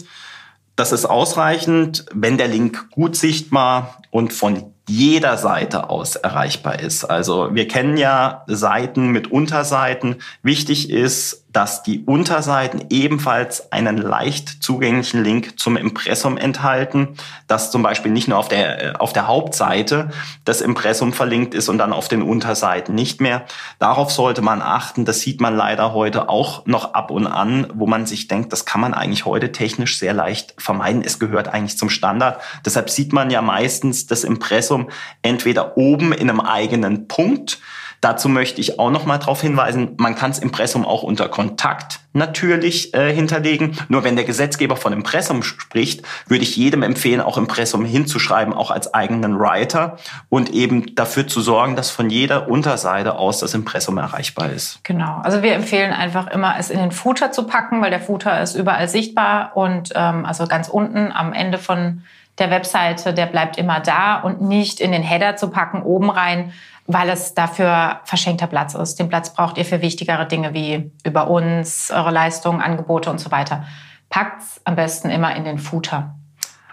Das 0.76 0.93
ist 0.93 1.05
ausreichend, 1.05 2.07
wenn 2.12 2.38
der 2.38 2.49
Link 2.49 2.90
gut 2.90 3.17
sichtbar 3.17 4.02
und 4.11 4.33
von 4.33 4.73
jeder 4.88 5.37
Seite 5.37 5.88
aus 5.88 6.17
erreichbar 6.17 6.81
ist. 6.81 7.05
Also 7.05 7.55
wir 7.55 7.69
kennen 7.69 7.97
ja 7.97 8.45
Seiten 8.49 9.09
mit 9.09 9.31
Unterseiten. 9.31 10.17
Wichtig 10.43 10.90
ist, 10.90 11.45
dass 11.52 11.83
die 11.83 12.04
Unterseiten 12.04 12.87
ebenfalls 12.90 13.73
einen 13.73 13.99
leicht 13.99 14.62
zugänglichen 14.62 15.25
Link 15.25 15.59
zum 15.59 15.76
Impressum 15.76 16.37
enthalten, 16.37 17.16
dass 17.49 17.71
zum 17.71 17.83
Beispiel 17.83 18.12
nicht 18.12 18.28
nur 18.28 18.38
auf 18.38 18.49
der, 18.49 18.83
äh, 18.83 18.92
auf 18.97 19.12
der 19.12 19.26
Hauptseite 19.26 20.11
das 20.45 20.61
Impressum 20.61 21.12
verlinkt 21.12 21.54
ist 21.54 21.69
und 21.69 21.78
dann 21.78 21.92
auf 21.92 22.09
den 22.09 22.23
Unterseiten 22.23 22.95
nicht 22.95 23.21
mehr. 23.21 23.45
Darauf 23.78 24.12
sollte 24.12 24.42
man 24.42 24.62
achten. 24.62 25.04
Das 25.04 25.21
sieht 25.21 25.40
man 25.40 25.57
leider 25.57 25.92
heute 25.92 26.28
auch 26.28 26.66
noch 26.66 26.95
ab 26.95 27.11
und 27.11 27.26
an, 27.26 27.66
wo 27.75 27.87
man 27.87 28.07
sich 28.07 28.28
denkt, 28.28 28.52
das 28.52 28.64
kann 28.64 28.80
man 28.80 28.95
eigentlich 28.95 29.25
heute 29.25 29.52
technisch 29.52 29.99
sehr 29.99 30.14
leicht 30.14 30.54
vermeiden. 30.59 31.02
Es 31.04 31.19
gehört 31.19 31.49
eigentlich 31.49 31.78
zum 31.78 31.90
Standard. 31.90 32.40
Deshalb 32.64 32.90
sieht 32.90 33.12
man 33.12 33.30
ja 33.30 33.42
meistens 33.42 34.07
das 34.07 34.25
Impressum 34.25 34.88
entweder 35.23 35.76
oben 35.76 36.12
in 36.12 36.30
einem 36.30 36.40
eigenen 36.40 37.09
Punkt, 37.09 37.59
Dazu 38.00 38.28
möchte 38.30 38.61
ich 38.61 38.78
auch 38.78 38.90
noch 38.90 39.04
mal 39.04 39.19
darauf 39.19 39.42
hinweisen, 39.42 39.95
man 39.99 40.14
kann 40.14 40.30
das 40.30 40.38
Impressum 40.38 40.87
auch 40.87 41.02
unter 41.02 41.28
Kontakt 41.28 42.00
natürlich 42.12 42.95
äh, 42.95 43.12
hinterlegen. 43.12 43.76
Nur 43.88 44.04
wenn 44.04 44.16
der 44.16 44.25
Gesetzgeber 44.25 44.76
von 44.76 44.92
Impressum 44.92 45.42
spricht, 45.42 46.02
würde 46.26 46.42
ich 46.42 46.57
jedem 46.57 46.83
empfehlen, 46.83 47.21
auch 47.21 47.37
Impressum 47.37 47.85
hinzuschreiben, 47.85 48.54
auch 48.54 48.71
als 48.71 48.95
eigenen 48.95 49.38
Writer 49.38 49.99
und 50.28 50.50
eben 50.50 50.95
dafür 50.95 51.26
zu 51.26 51.40
sorgen, 51.40 51.76
dass 51.76 51.90
von 51.90 52.11
jeder 52.11 52.49
Unterseite 52.49 53.16
aus 53.16 53.40
das 53.40 53.54
Impressum 53.54 53.99
erreichbar 53.99 54.50
ist. 54.50 54.83
Genau. 54.83 55.21
Also 55.23 55.42
wir 55.42 55.52
empfehlen 55.52 55.92
einfach 55.92 56.26
immer, 56.28 56.57
es 56.59 56.71
in 56.71 56.78
den 56.78 56.92
Footer 56.92 57.33
zu 57.33 57.47
packen, 57.47 57.83
weil 57.83 57.90
der 57.90 58.00
Footer 58.00 58.40
ist 58.40 58.54
überall 58.54 58.88
sichtbar 58.88 59.57
und 59.57 59.90
ähm, 59.95 60.25
also 60.25 60.47
ganz 60.47 60.69
unten 60.69 61.12
am 61.12 61.33
Ende 61.33 61.59
von 61.59 62.02
der 62.39 62.51
Webseite, 62.51 63.13
der 63.13 63.27
bleibt 63.27 63.59
immer 63.59 63.81
da 63.81 64.21
und 64.21 64.41
nicht 64.41 64.81
in 64.81 64.93
den 64.93 65.03
Header 65.03 65.37
zu 65.37 65.49
packen, 65.49 65.83
oben 65.83 66.11
rein, 66.11 66.53
weil 66.87 67.09
es 67.11 67.35
dafür 67.35 68.01
verschenkter 68.05 68.47
Platz 68.47 68.75
ist. 68.75 68.99
Den 68.99 69.09
Platz 69.09 69.33
braucht 69.35 69.59
ihr 69.59 69.65
für 69.65 69.83
wichtigere 69.83 70.27
Dinge 70.27 70.55
wie 70.55 70.91
über 71.05 71.29
uns, 71.29 71.91
eure 71.91 72.11
Leistungen, 72.11 72.61
Angebote 72.61 73.11
und 73.11 73.21
so 73.21 73.31
weiter. 73.31 73.65
Packt's 74.09 74.61
am 74.65 74.77
besten 74.77 75.11
immer 75.11 75.37
in 75.37 75.45
den 75.45 75.59
Footer. 75.59 76.17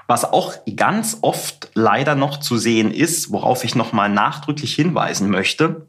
Was 0.08 0.24
auch 0.24 0.54
ganz 0.76 1.18
oft 1.22 1.70
leider 1.74 2.16
noch 2.16 2.38
zu 2.40 2.58
sehen 2.58 2.92
ist, 2.92 3.32
worauf 3.32 3.66
ich 3.66 3.76
nochmal 3.76 4.10
nachdrücklich 4.10 4.74
hinweisen 4.74 5.30
möchte, 5.30 5.88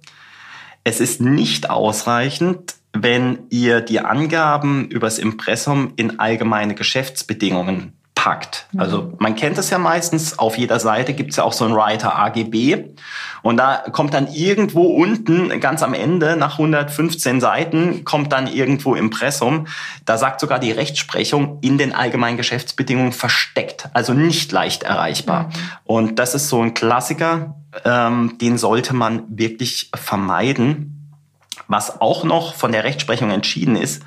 es 0.82 1.00
ist 1.00 1.20
nicht 1.20 1.70
ausreichend, 1.70 2.74
wenn 2.92 3.40
ihr 3.50 3.80
die 3.80 4.00
Angaben 4.00 4.88
übers 4.88 5.18
Impressum 5.18 5.92
in 5.96 6.18
allgemeine 6.18 6.74
Geschäftsbedingungen 6.74 7.97
packt. 8.18 8.66
Also 8.76 9.12
man 9.18 9.36
kennt 9.36 9.58
es 9.58 9.70
ja 9.70 9.78
meistens, 9.78 10.40
auf 10.40 10.58
jeder 10.58 10.80
Seite 10.80 11.14
gibt 11.14 11.30
es 11.30 11.36
ja 11.36 11.44
auch 11.44 11.52
so 11.52 11.64
ein 11.64 11.72
Writer 11.72 12.18
AGB 12.18 12.86
und 13.42 13.58
da 13.58 13.84
kommt 13.92 14.12
dann 14.12 14.26
irgendwo 14.26 14.82
unten, 14.88 15.60
ganz 15.60 15.84
am 15.84 15.94
Ende, 15.94 16.36
nach 16.36 16.58
115 16.58 17.40
Seiten, 17.40 18.04
kommt 18.04 18.32
dann 18.32 18.48
irgendwo 18.48 18.96
Impressum. 18.96 19.68
Da 20.04 20.18
sagt 20.18 20.40
sogar 20.40 20.58
die 20.58 20.72
Rechtsprechung 20.72 21.58
in 21.60 21.78
den 21.78 21.94
allgemeinen 21.94 22.36
Geschäftsbedingungen 22.36 23.12
versteckt, 23.12 23.88
also 23.92 24.14
nicht 24.14 24.50
leicht 24.50 24.82
erreichbar. 24.82 25.44
Mhm. 25.44 25.52
Und 25.84 26.18
das 26.18 26.34
ist 26.34 26.48
so 26.48 26.60
ein 26.60 26.74
Klassiker, 26.74 27.54
ähm, 27.84 28.36
den 28.40 28.58
sollte 28.58 28.96
man 28.96 29.22
wirklich 29.28 29.92
vermeiden. 29.94 31.14
Was 31.68 32.00
auch 32.00 32.24
noch 32.24 32.54
von 32.56 32.72
der 32.72 32.82
Rechtsprechung 32.82 33.30
entschieden 33.30 33.76
ist, 33.76 34.02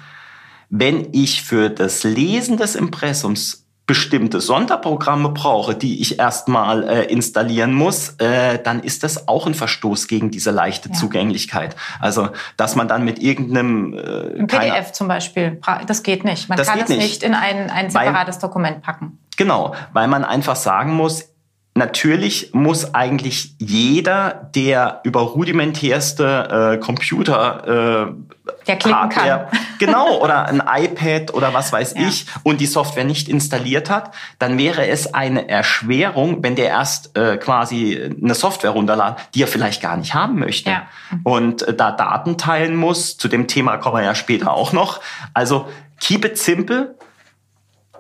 wenn 0.70 1.10
ich 1.14 1.44
für 1.44 1.70
das 1.70 2.04
Lesen 2.04 2.58
des 2.58 2.76
Impressums 2.76 3.61
bestimmte 3.92 4.40
Sonderprogramme 4.40 5.28
brauche, 5.32 5.76
die 5.76 6.00
ich 6.00 6.18
erstmal 6.18 6.88
äh, 6.88 7.04
installieren 7.12 7.74
muss, 7.74 8.16
äh, 8.20 8.58
dann 8.58 8.80
ist 8.80 9.04
das 9.04 9.28
auch 9.28 9.48
ein 9.48 9.54
Verstoß 9.54 10.08
gegen 10.08 10.32
diese 10.32 10.50
leichte 10.50 10.88
ja. 10.88 10.96
Zugänglichkeit. 10.96 11.76
Also, 12.00 12.30
dass 12.56 12.78
man 12.78 12.88
dann 12.88 13.04
mit 13.04 13.20
irgendeinem 13.20 13.94
äh, 13.94 14.40
ein 14.40 14.48
PDF 14.48 14.94
zum 14.94 15.10
Beispiel, 15.10 15.60
das 15.88 16.04
geht 16.04 16.24
nicht. 16.24 16.48
Man 16.48 16.58
kann 16.58 16.80
es 16.80 16.88
nicht. 16.88 17.02
nicht 17.02 17.24
in 17.24 17.34
ein, 17.34 17.70
ein 17.70 17.90
separates 17.90 18.36
weil, 18.36 18.42
Dokument 18.42 18.82
packen. 18.82 19.20
Genau, 19.36 19.76
weil 19.92 20.08
man 20.08 20.24
einfach 20.24 20.56
sagen 20.56 20.94
muss, 20.94 21.31
Natürlich 21.74 22.54
muss 22.54 22.94
eigentlich 22.94 23.56
jeder, 23.58 24.50
der 24.54 25.00
über 25.04 25.22
rudimentärste 25.22 26.74
äh, 26.74 26.78
Computer 26.84 28.10
äh, 28.10 28.32
der 28.68 28.76
klicken 28.76 29.00
Hardware, 29.00 29.48
kann. 29.50 29.60
genau, 29.80 30.20
oder 30.20 30.48
ein 30.48 30.62
iPad 30.66 31.34
oder 31.34 31.54
was 31.54 31.72
weiß 31.72 31.94
ja. 31.96 32.08
ich 32.08 32.26
und 32.44 32.60
die 32.60 32.66
Software 32.66 33.06
nicht 33.06 33.30
installiert 33.30 33.90
hat, 33.90 34.14
dann 34.38 34.58
wäre 34.58 34.88
es 34.88 35.14
eine 35.14 35.48
Erschwerung, 35.48 36.44
wenn 36.44 36.56
der 36.56 36.68
erst 36.68 37.18
äh, 37.18 37.38
quasi 37.38 38.16
eine 38.22 38.36
Software 38.36 38.72
runterladen, 38.72 39.16
die 39.34 39.44
er 39.44 39.48
vielleicht 39.48 39.82
gar 39.82 39.96
nicht 39.96 40.14
haben 40.14 40.40
möchte. 40.40 40.72
Ja. 40.72 40.88
Und 41.24 41.62
äh, 41.62 41.74
da 41.74 41.92
Daten 41.92 42.38
teilen 42.38 42.76
muss, 42.76 43.16
zu 43.18 43.30
dem 43.30 43.48
Thema 43.48 43.78
kommen 43.78 43.96
wir 43.98 44.04
ja 44.04 44.16
später 44.16 44.54
auch 44.54 44.74
noch. 44.74 45.00
Also 45.34 45.70
keep 46.02 46.26
it 46.26 46.38
simple, 46.38 46.96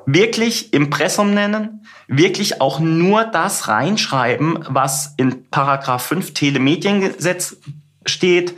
wirklich 0.06 0.74
Impressum 0.74 1.34
nennen, 1.34 1.86
wirklich 2.08 2.62
auch 2.62 2.80
nur 2.80 3.24
das 3.24 3.68
reinschreiben, 3.68 4.60
was 4.68 5.14
in 5.18 5.50
Paragraph 5.50 6.06
5 6.06 6.34
Telemediengesetz 6.34 7.58
steht. 8.06 8.56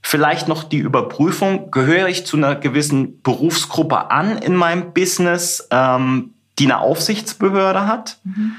Vielleicht 0.00 0.48
noch 0.48 0.64
die 0.64 0.78
Überprüfung, 0.78 1.70
gehöre 1.70 2.08
ich 2.08 2.26
zu 2.26 2.36
einer 2.36 2.54
gewissen 2.56 3.22
Berufsgruppe 3.22 4.10
an 4.10 4.38
in 4.38 4.54
meinem 4.54 4.92
Business, 4.92 5.66
ähm, 5.70 6.34
die 6.58 6.66
eine 6.66 6.78
Aufsichtsbehörde 6.78 7.86
hat? 7.86 8.18
Mhm. 8.24 8.52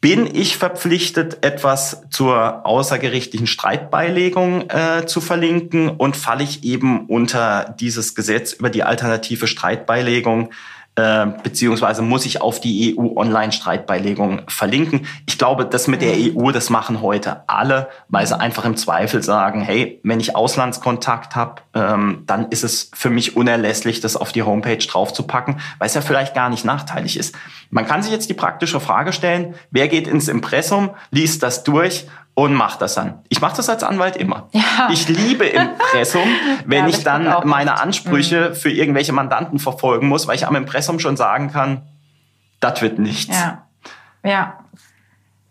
Bin 0.00 0.32
ich 0.32 0.56
verpflichtet, 0.56 1.44
etwas 1.44 2.02
zur 2.10 2.64
außergerichtlichen 2.64 3.48
Streitbeilegung 3.48 4.70
äh, 4.70 5.06
zu 5.06 5.20
verlinken 5.20 5.88
und 5.88 6.16
falle 6.16 6.44
ich 6.44 6.62
eben 6.62 7.06
unter 7.06 7.74
dieses 7.80 8.14
Gesetz 8.14 8.52
über 8.52 8.70
die 8.70 8.84
alternative 8.84 9.48
Streitbeilegung 9.48 10.50
beziehungsweise 11.42 12.02
muss 12.02 12.26
ich 12.26 12.40
auf 12.40 12.60
die 12.60 12.96
EU-Online-Streitbeilegung 12.98 14.42
verlinken. 14.48 15.06
Ich 15.26 15.38
glaube, 15.38 15.64
das 15.64 15.86
mit 15.86 16.02
der 16.02 16.16
mhm. 16.16 16.36
EU, 16.36 16.50
das 16.50 16.70
machen 16.70 17.02
heute 17.02 17.48
alle, 17.48 17.88
weil 18.08 18.26
sie 18.26 18.38
einfach 18.38 18.64
im 18.64 18.76
Zweifel 18.76 19.22
sagen, 19.22 19.60
hey, 19.60 20.00
wenn 20.02 20.18
ich 20.18 20.34
Auslandskontakt 20.34 21.36
habe, 21.36 21.62
ähm, 21.74 22.24
dann 22.26 22.48
ist 22.50 22.64
es 22.64 22.90
für 22.94 23.10
mich 23.10 23.36
unerlässlich, 23.36 24.00
das 24.00 24.16
auf 24.16 24.32
die 24.32 24.42
Homepage 24.42 24.78
draufzupacken, 24.78 25.60
weil 25.78 25.86
es 25.86 25.94
ja 25.94 26.00
vielleicht 26.00 26.34
gar 26.34 26.50
nicht 26.50 26.64
nachteilig 26.64 27.16
ist. 27.16 27.34
Man 27.70 27.86
kann 27.86 28.02
sich 28.02 28.10
jetzt 28.10 28.28
die 28.28 28.34
praktische 28.34 28.80
Frage 28.80 29.12
stellen, 29.12 29.54
wer 29.70 29.88
geht 29.88 30.08
ins 30.08 30.28
Impressum, 30.28 30.90
liest 31.10 31.42
das 31.42 31.64
durch 31.64 32.06
und 32.38 32.54
mache 32.54 32.78
das 32.78 32.94
dann. 32.94 33.18
Ich 33.30 33.40
mache 33.40 33.56
das 33.56 33.68
als 33.68 33.82
Anwalt 33.82 34.16
immer. 34.16 34.48
Ja. 34.52 34.88
Ich 34.92 35.08
liebe 35.08 35.44
Impressum, 35.44 36.28
wenn 36.66 36.84
ja, 36.84 36.88
ich 36.88 37.02
dann 37.02 37.48
meine 37.48 37.80
Ansprüche 37.80 38.50
mhm. 38.50 38.54
für 38.54 38.70
irgendwelche 38.70 39.12
Mandanten 39.12 39.58
verfolgen 39.58 40.06
muss, 40.06 40.28
weil 40.28 40.36
ich 40.36 40.46
am 40.46 40.54
Impressum 40.54 41.00
schon 41.00 41.16
sagen 41.16 41.50
kann, 41.50 41.82
das 42.60 42.80
wird 42.80 43.00
nichts. 43.00 43.36
Ja. 43.36 43.66
Ja. 44.22 44.58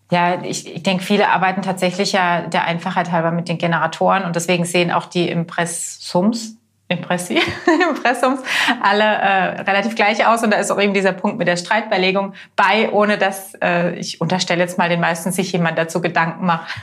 Ja, 0.10 0.42
ich, 0.42 0.74
ich 0.74 0.84
denke, 0.84 1.04
viele 1.04 1.28
arbeiten 1.28 1.62
tatsächlich 1.62 2.14
ja 2.14 2.44
der 2.44 2.64
Einfachheit 2.64 3.12
halber 3.12 3.32
mit 3.32 3.50
den 3.50 3.58
Generatoren 3.58 4.24
und 4.24 4.38
deswegen 4.38 4.64
sehen 4.64 4.90
auch 4.90 5.08
die 5.08 5.28
Impressums, 5.28 6.57
Impressi, 6.90 7.40
Impressums 7.90 8.40
alle 8.82 9.04
äh, 9.04 9.62
relativ 9.62 9.96
gleich 9.96 10.26
aus 10.26 10.44
und 10.44 10.52
da 10.52 10.58
ist 10.58 10.72
auch 10.72 10.80
eben 10.80 10.94
dieser 10.94 11.12
Punkt 11.12 11.38
mit 11.38 11.48
der 11.48 11.58
Streitbeilegung 11.58 12.34
bei, 12.56 12.90
ohne 12.92 13.18
dass 13.18 13.56
äh, 13.62 13.96
ich 13.96 14.22
unterstelle 14.22 14.62
jetzt 14.62 14.78
mal 14.78 14.88
den 14.88 15.02
meisten 15.02 15.32
sich 15.32 15.52
jemand 15.52 15.78
dazu 15.78 16.02
Gedanken 16.02 16.46
macht. 16.46 16.74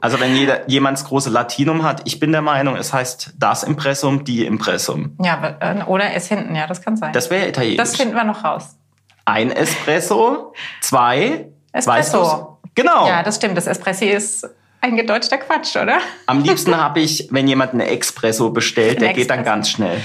Also 0.00 0.20
wenn 0.20 0.34
jeder, 0.34 0.68
jemand 0.68 0.98
das 0.98 1.04
große 1.06 1.30
Latinum 1.30 1.82
hat, 1.82 2.02
ich 2.04 2.20
bin 2.20 2.32
der 2.32 2.42
Meinung, 2.42 2.76
es 2.76 2.92
heißt 2.92 3.34
das 3.38 3.62
Impressum, 3.62 4.24
die 4.24 4.44
Impressum. 4.44 5.16
Ja, 5.22 5.56
äh, 5.60 5.82
oder 5.84 6.14
es 6.14 6.28
hinten, 6.28 6.54
ja, 6.54 6.66
das 6.66 6.82
kann 6.82 6.96
sein. 6.96 7.12
Das 7.12 7.30
wäre 7.30 7.48
italienisch. 7.48 7.78
Das 7.78 7.96
finden 7.96 8.14
wir 8.14 8.24
noch 8.24 8.44
raus. 8.44 8.76
Ein 9.24 9.50
Espresso, 9.50 10.52
zwei. 10.80 11.46
Espresso. 11.72 12.58
Genau. 12.74 13.06
Ja, 13.06 13.22
das 13.22 13.36
stimmt. 13.36 13.56
Das 13.56 13.66
Espressi 13.66 14.06
ist 14.06 14.48
eingedeutschter 14.82 15.38
Quatsch, 15.38 15.76
oder? 15.76 15.98
Am 16.26 16.42
liebsten 16.42 16.76
habe 16.76 17.00
ich, 17.00 17.28
wenn 17.30 17.48
jemand 17.48 17.72
eine 17.72 17.88
Espresso 17.88 18.50
bestellt, 18.50 19.00
der 19.00 19.14
geht 19.14 19.30
dann 19.30 19.44
ganz 19.44 19.70
schnell. 19.70 20.00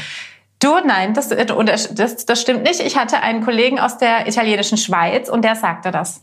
Du, 0.59 0.79
nein, 0.85 1.13
das, 1.13 1.29
das, 1.29 2.25
das 2.25 2.41
stimmt 2.41 2.63
nicht. 2.63 2.79
Ich 2.79 2.97
hatte 2.97 3.21
einen 3.21 3.43
Kollegen 3.43 3.79
aus 3.79 3.97
der 3.97 4.27
italienischen 4.27 4.77
Schweiz 4.77 5.29
und 5.29 5.43
der 5.43 5.55
sagte 5.55 5.91
das. 5.91 6.21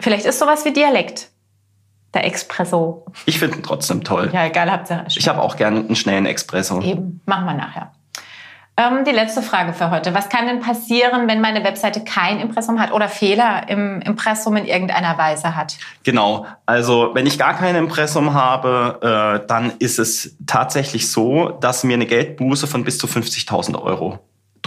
Vielleicht 0.00 0.26
ist 0.26 0.38
sowas 0.38 0.64
wie 0.64 0.72
Dialekt. 0.72 1.30
Der 2.14 2.24
Espresso. 2.26 3.04
Ich 3.26 3.38
finde 3.38 3.58
ihn 3.58 3.62
trotzdem 3.62 4.02
toll. 4.02 4.30
Ja, 4.32 4.46
egal, 4.46 4.70
habt 4.70 4.90
ihr. 4.90 5.04
Ich 5.08 5.28
habe 5.28 5.42
auch 5.42 5.56
gerne 5.56 5.80
einen 5.80 5.96
schnellen 5.96 6.26
Espresso. 6.26 6.80
Eben, 6.80 7.20
machen 7.26 7.44
wir 7.44 7.54
nachher. 7.54 7.92
Ähm, 8.78 9.04
die 9.06 9.10
letzte 9.10 9.40
Frage 9.40 9.72
für 9.72 9.90
heute. 9.90 10.12
Was 10.12 10.28
kann 10.28 10.46
denn 10.46 10.60
passieren, 10.60 11.28
wenn 11.28 11.40
meine 11.40 11.64
Webseite 11.64 12.04
kein 12.04 12.40
Impressum 12.40 12.78
hat 12.78 12.92
oder 12.92 13.08
Fehler 13.08 13.68
im 13.68 14.02
Impressum 14.02 14.54
in 14.56 14.66
irgendeiner 14.66 15.16
Weise 15.16 15.56
hat? 15.56 15.78
Genau. 16.02 16.46
Also 16.66 17.12
wenn 17.14 17.26
ich 17.26 17.38
gar 17.38 17.54
kein 17.54 17.74
Impressum 17.74 18.34
habe, 18.34 19.40
äh, 19.42 19.46
dann 19.46 19.72
ist 19.78 19.98
es 19.98 20.36
tatsächlich 20.46 21.10
so, 21.10 21.48
dass 21.60 21.84
mir 21.84 21.94
eine 21.94 22.04
Geldbuße 22.04 22.66
von 22.66 22.84
bis 22.84 22.98
zu 22.98 23.06
50.000 23.06 23.80
Euro 23.80 24.18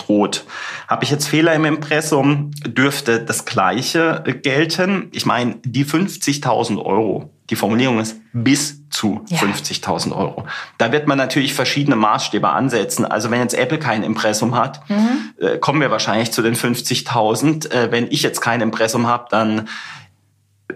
droht. 0.09 0.45
Habe 0.87 1.03
ich 1.03 1.11
jetzt 1.11 1.27
Fehler 1.27 1.53
im 1.53 1.65
Impressum, 1.65 2.51
dürfte 2.65 3.19
das 3.23 3.45
Gleiche 3.45 4.23
gelten. 4.41 5.09
Ich 5.11 5.25
meine, 5.25 5.57
die 5.63 5.85
50.000 5.85 6.83
Euro, 6.83 7.29
die 7.49 7.55
Formulierung 7.55 7.99
ist 7.99 8.17
bis 8.33 8.89
zu 8.89 9.21
ja. 9.27 9.37
50.000 9.37 10.15
Euro. 10.15 10.45
Da 10.77 10.91
wird 10.91 11.07
man 11.07 11.17
natürlich 11.17 11.53
verschiedene 11.53 11.95
Maßstäbe 11.95 12.49
ansetzen. 12.49 13.05
Also 13.05 13.29
wenn 13.31 13.39
jetzt 13.39 13.53
Apple 13.53 13.79
kein 13.79 14.03
Impressum 14.03 14.55
hat, 14.55 14.87
mhm. 14.89 15.33
äh, 15.39 15.57
kommen 15.57 15.79
wir 15.79 15.91
wahrscheinlich 15.91 16.31
zu 16.31 16.41
den 16.41 16.55
50.000. 16.55 17.71
Äh, 17.71 17.91
wenn 17.91 18.11
ich 18.11 18.23
jetzt 18.23 18.41
kein 18.41 18.61
Impressum 18.61 19.07
habe, 19.07 19.27
dann 19.29 19.67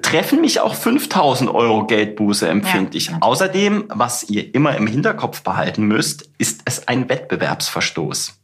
treffen 0.01 0.41
mich 0.41 0.59
auch 0.59 0.75
5000 0.75 1.49
Euro 1.49 1.85
Geldbuße 1.85 2.47
empfindlich. 2.47 3.07
Ja, 3.07 3.17
Außerdem, 3.21 3.85
was 3.89 4.29
ihr 4.29 4.53
immer 4.53 4.75
im 4.75 4.87
Hinterkopf 4.87 5.43
behalten 5.43 5.85
müsst, 5.85 6.29
ist 6.43 6.63
es 6.65 6.89
ein 6.89 7.07
Wettbewerbsverstoß. 7.07 8.37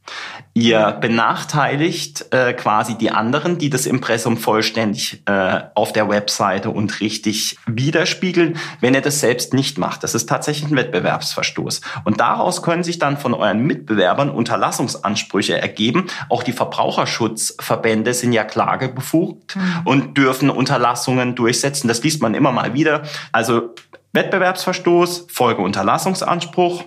Ihr 0.53 0.97
benachteiligt 1.01 2.33
äh, 2.33 2.53
quasi 2.53 2.97
die 2.97 3.11
anderen, 3.11 3.57
die 3.57 3.69
das 3.69 3.85
Impressum 3.85 4.37
vollständig 4.37 5.21
äh, 5.25 5.63
auf 5.75 5.91
der 5.91 6.07
Webseite 6.07 6.69
und 6.69 7.01
richtig 7.01 7.57
widerspiegeln, 7.67 8.57
wenn 8.79 8.93
ihr 8.93 9.01
das 9.01 9.19
selbst 9.19 9.53
nicht 9.53 9.77
macht. 9.77 10.05
Das 10.05 10.15
ist 10.15 10.29
tatsächlich 10.29 10.71
ein 10.71 10.77
Wettbewerbsverstoß. 10.77 11.81
Und 12.05 12.21
daraus 12.21 12.61
können 12.63 12.83
sich 12.83 12.99
dann 12.99 13.17
von 13.17 13.33
euren 13.33 13.67
Mitbewerbern 13.67 14.29
Unterlassungsansprüche 14.29 15.59
ergeben. 15.59 16.07
Auch 16.29 16.43
die 16.43 16.53
Verbraucherschutzverbände 16.53 18.13
sind 18.13 18.31
ja 18.31 18.45
klagebefugt 18.45 19.57
mhm. 19.57 19.81
und 19.83 20.17
dürfen 20.17 20.49
Unterlassungen 20.49 21.35
durchsetzen. 21.35 21.89
Das 21.89 22.01
liest 22.01 22.21
man 22.21 22.33
immer 22.33 22.53
mal 22.53 22.73
wieder. 22.73 23.03
Also 23.33 23.75
Wettbewerbsverstoß, 24.13 25.27
Folge 25.29 25.61
Unterlassungsanspruch. 25.61 26.85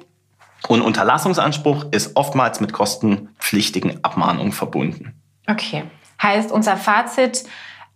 Und 0.68 0.82
Unterlassungsanspruch 0.82 1.86
ist 1.90 2.16
oftmals 2.16 2.60
mit 2.60 2.72
kostenpflichtigen 2.72 4.04
Abmahnungen 4.04 4.52
verbunden. 4.52 5.14
Okay. 5.48 5.84
Heißt 6.22 6.52
unser 6.52 6.76
Fazit, 6.76 7.44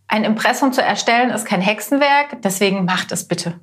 ein 0.09 0.25
Impressum 0.25 0.73
zu 0.73 0.83
erstellen 0.83 1.31
ist 1.31 1.47
kein 1.47 1.61
Hexenwerk, 1.61 2.43
deswegen 2.43 2.85
macht 2.85 3.13
es 3.13 3.27
bitte. 3.27 3.61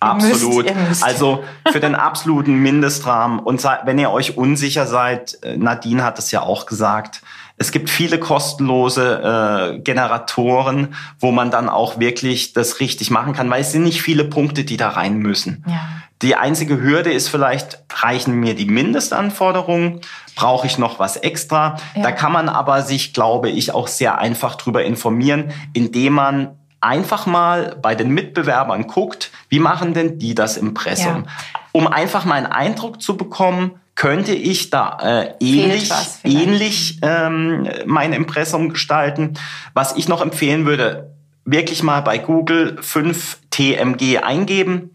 Absolut. 0.00 0.66
Ihr 0.66 0.74
müsst, 0.74 0.82
ihr 0.82 0.88
müsst. 0.88 1.04
Also 1.04 1.44
für 1.70 1.80
den 1.80 1.94
absoluten 1.94 2.56
Mindestrahmen. 2.56 3.38
Und 3.38 3.62
wenn 3.84 3.98
ihr 3.98 4.10
euch 4.10 4.36
unsicher 4.36 4.86
seid, 4.86 5.38
äh, 5.42 5.56
Nadine 5.56 6.02
hat 6.02 6.18
es 6.18 6.30
ja 6.32 6.42
auch 6.42 6.66
gesagt, 6.66 7.22
es 7.56 7.70
gibt 7.70 7.90
viele 7.90 8.18
kostenlose 8.18 9.74
äh, 9.76 9.78
Generatoren, 9.80 10.94
wo 11.20 11.30
man 11.30 11.52
dann 11.52 11.68
auch 11.68 12.00
wirklich 12.00 12.54
das 12.54 12.80
richtig 12.80 13.10
machen 13.10 13.34
kann, 13.34 13.48
weil 13.50 13.60
es 13.60 13.70
sind 13.70 13.84
nicht 13.84 14.02
viele 14.02 14.24
Punkte, 14.24 14.64
die 14.64 14.76
da 14.76 14.88
rein 14.88 15.18
müssen. 15.18 15.64
Ja. 15.68 15.80
Die 16.22 16.36
einzige 16.36 16.80
Hürde 16.80 17.12
ist 17.12 17.28
vielleicht, 17.28 17.82
reichen 17.92 18.34
mir 18.34 18.54
die 18.54 18.66
Mindestanforderungen? 18.66 20.00
Brauche 20.36 20.66
ich 20.66 20.78
noch 20.78 20.98
was 20.98 21.16
extra? 21.16 21.76
Ja. 21.94 22.02
Da 22.02 22.12
kann 22.12 22.32
man 22.32 22.48
aber 22.48 22.82
sich, 22.82 23.12
glaube 23.12 23.50
ich, 23.50 23.74
auch 23.74 23.88
sehr 23.88 24.18
einfach 24.18 24.54
drüber 24.54 24.84
informieren, 24.84 25.52
indem 25.74 26.14
man 26.14 26.56
einfach 26.80 27.26
mal 27.26 27.76
bei 27.80 27.94
den 27.94 28.10
Mitbewerbern 28.10 28.86
guckt, 28.86 29.30
wie 29.48 29.58
machen 29.58 29.94
denn 29.94 30.18
die 30.18 30.34
das 30.34 30.56
Impressum? 30.56 31.24
Ja. 31.26 31.30
Um 31.72 31.86
einfach 31.86 32.24
mal 32.24 32.34
einen 32.34 32.46
Eindruck 32.46 33.02
zu 33.02 33.16
bekommen, 33.16 33.72
könnte 33.94 34.34
ich 34.34 34.70
da 34.70 34.98
äh, 35.02 35.34
ähnlich, 35.40 35.90
ähnlich 36.24 36.98
ähm, 37.02 37.68
mein 37.84 38.12
Impressum 38.12 38.70
gestalten. 38.70 39.34
Was 39.74 39.96
ich 39.96 40.08
noch 40.08 40.22
empfehlen 40.22 40.66
würde, 40.66 41.10
wirklich 41.44 41.82
mal 41.82 42.00
bei 42.00 42.18
Google 42.18 42.78
5 42.80 43.38
TMG 43.50 44.18
eingeben. 44.18 44.90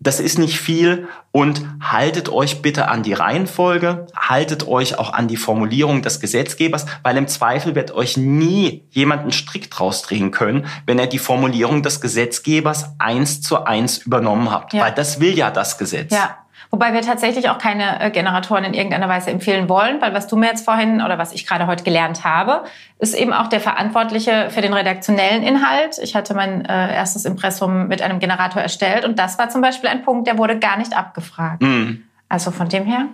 Das 0.00 0.20
ist 0.20 0.38
nicht 0.38 0.60
viel 0.60 1.08
und 1.32 1.64
haltet 1.80 2.28
euch 2.28 2.62
bitte 2.62 2.88
an 2.88 3.02
die 3.02 3.14
Reihenfolge, 3.14 4.06
haltet 4.14 4.68
euch 4.68 4.96
auch 4.96 5.12
an 5.12 5.26
die 5.26 5.36
Formulierung 5.36 6.02
des 6.02 6.20
Gesetzgebers, 6.20 6.86
weil 7.02 7.16
im 7.16 7.26
Zweifel 7.26 7.74
wird 7.74 7.90
euch 7.90 8.16
nie 8.16 8.84
jemand 8.90 9.22
einen 9.22 9.32
Strick 9.32 9.70
draus 9.70 10.02
drehen 10.02 10.30
können, 10.30 10.66
wenn 10.86 11.00
er 11.00 11.08
die 11.08 11.18
Formulierung 11.18 11.82
des 11.82 12.00
Gesetzgebers 12.00 12.92
eins 12.98 13.40
zu 13.40 13.64
eins 13.64 13.98
übernommen 13.98 14.52
hat, 14.52 14.72
ja. 14.72 14.84
weil 14.84 14.92
das 14.92 15.18
will 15.18 15.36
ja 15.36 15.50
das 15.50 15.78
Gesetz. 15.78 16.12
Ja. 16.12 16.36
Wobei 16.70 16.92
wir 16.92 17.00
tatsächlich 17.00 17.48
auch 17.48 17.58
keine 17.58 18.00
äh, 18.00 18.10
Generatoren 18.10 18.64
in 18.64 18.74
irgendeiner 18.74 19.08
Weise 19.08 19.30
empfehlen 19.30 19.68
wollen, 19.68 20.00
weil 20.00 20.12
was 20.12 20.26
du 20.26 20.36
mir 20.36 20.46
jetzt 20.46 20.64
vorhin 20.64 21.02
oder 21.02 21.16
was 21.16 21.32
ich 21.32 21.46
gerade 21.46 21.66
heute 21.66 21.82
gelernt 21.82 22.24
habe, 22.24 22.64
ist 22.98 23.14
eben 23.14 23.32
auch 23.32 23.46
der 23.46 23.60
Verantwortliche 23.60 24.48
für 24.50 24.60
den 24.60 24.74
redaktionellen 24.74 25.42
Inhalt. 25.42 25.98
Ich 26.02 26.14
hatte 26.14 26.34
mein 26.34 26.64
äh, 26.66 26.94
erstes 26.94 27.24
Impressum 27.24 27.88
mit 27.88 28.02
einem 28.02 28.18
Generator 28.18 28.60
erstellt 28.60 29.06
und 29.06 29.18
das 29.18 29.38
war 29.38 29.48
zum 29.48 29.62
Beispiel 29.62 29.88
ein 29.88 30.02
Punkt, 30.02 30.26
der 30.26 30.36
wurde 30.36 30.58
gar 30.58 30.76
nicht 30.76 30.94
abgefragt. 30.94 31.62
Mhm. 31.62 32.04
Also 32.28 32.50
von 32.50 32.68
dem 32.68 32.84
her. 32.84 33.06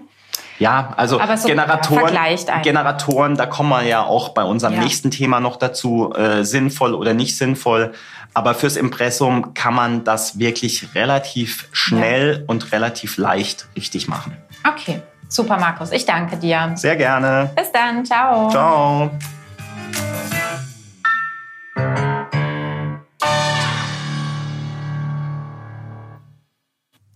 Ja, 0.58 0.94
also 0.96 1.18
so 1.36 1.48
Generatoren, 1.48 2.16
Generatoren, 2.62 3.36
da 3.36 3.46
kommen 3.46 3.70
wir 3.70 3.82
ja 3.82 4.04
auch 4.04 4.30
bei 4.30 4.44
unserem 4.44 4.74
ja. 4.74 4.80
nächsten 4.80 5.10
Thema 5.10 5.40
noch 5.40 5.56
dazu, 5.56 6.12
äh, 6.14 6.44
sinnvoll 6.44 6.94
oder 6.94 7.12
nicht 7.12 7.36
sinnvoll. 7.36 7.92
Aber 8.34 8.54
fürs 8.54 8.76
Impressum 8.76 9.54
kann 9.54 9.74
man 9.74 10.04
das 10.04 10.38
wirklich 10.38 10.94
relativ 10.94 11.68
schnell 11.72 12.38
ja. 12.38 12.44
und 12.46 12.72
relativ 12.72 13.16
leicht 13.16 13.68
richtig 13.76 14.08
machen. 14.08 14.36
Okay, 14.68 15.00
super, 15.28 15.58
Markus. 15.58 15.92
Ich 15.92 16.04
danke 16.04 16.36
dir. 16.36 16.72
Sehr 16.74 16.96
gerne. 16.96 17.50
Bis 17.54 17.70
dann. 17.70 18.04
Ciao. 18.04 18.50
Ciao. 18.50 19.10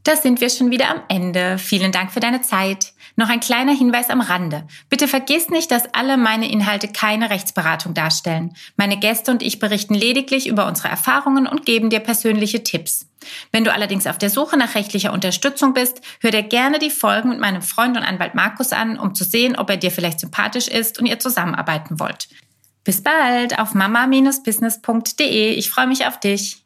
Da 0.09 0.17
sind 0.17 0.41
wir 0.41 0.49
schon 0.49 0.71
wieder 0.71 0.89
am 0.89 1.03
Ende. 1.09 1.59
Vielen 1.59 1.93
Dank 1.93 2.13
für 2.13 2.21
deine 2.21 2.41
Zeit. 2.41 2.95
Noch 3.17 3.29
ein 3.29 3.41
kleiner 3.41 3.75
Hinweis 3.75 4.09
am 4.09 4.23
Rande. 4.23 4.67
Bitte 4.89 5.07
vergiss 5.07 5.51
nicht, 5.51 5.71
dass 5.71 5.93
alle 5.93 6.17
meine 6.17 6.51
Inhalte 6.51 6.89
keine 6.89 7.29
Rechtsberatung 7.29 7.93
darstellen. 7.93 8.55
Meine 8.79 8.99
Gäste 8.99 9.31
und 9.31 9.43
ich 9.43 9.59
berichten 9.59 9.93
lediglich 9.93 10.47
über 10.47 10.67
unsere 10.67 10.89
Erfahrungen 10.89 11.47
und 11.47 11.67
geben 11.67 11.91
dir 11.91 12.01
persönliche 12.01 12.65
Tipps. 12.65 13.07
Wenn 13.53 13.65
du 13.65 13.71
allerdings 13.71 14.07
auf 14.07 14.17
der 14.17 14.31
Suche 14.31 14.57
nach 14.57 14.77
rechtlicher 14.77 15.13
Unterstützung 15.13 15.75
bist, 15.75 16.01
hör 16.21 16.31
dir 16.31 16.43
gerne 16.43 16.79
die 16.79 16.89
Folgen 16.89 17.29
mit 17.29 17.41
meinem 17.41 17.61
Freund 17.61 17.95
und 17.95 18.03
Anwalt 18.03 18.35
Markus 18.35 18.73
an, 18.73 18.99
um 18.99 19.15
zu 19.15 19.25
sehen, 19.25 19.57
ob 19.57 19.69
er 19.69 19.77
dir 19.77 19.91
vielleicht 19.91 20.21
sympathisch 20.21 20.69
ist 20.69 20.99
und 20.99 21.05
ihr 21.05 21.19
zusammenarbeiten 21.19 22.01
wollt. 22.01 22.31
Bis 22.83 23.03
bald 23.03 23.59
auf 23.59 23.75
mama-business.de. 23.75 25.51
Ich 25.53 25.69
freue 25.69 25.87
mich 25.87 26.07
auf 26.07 26.19
dich. 26.19 26.65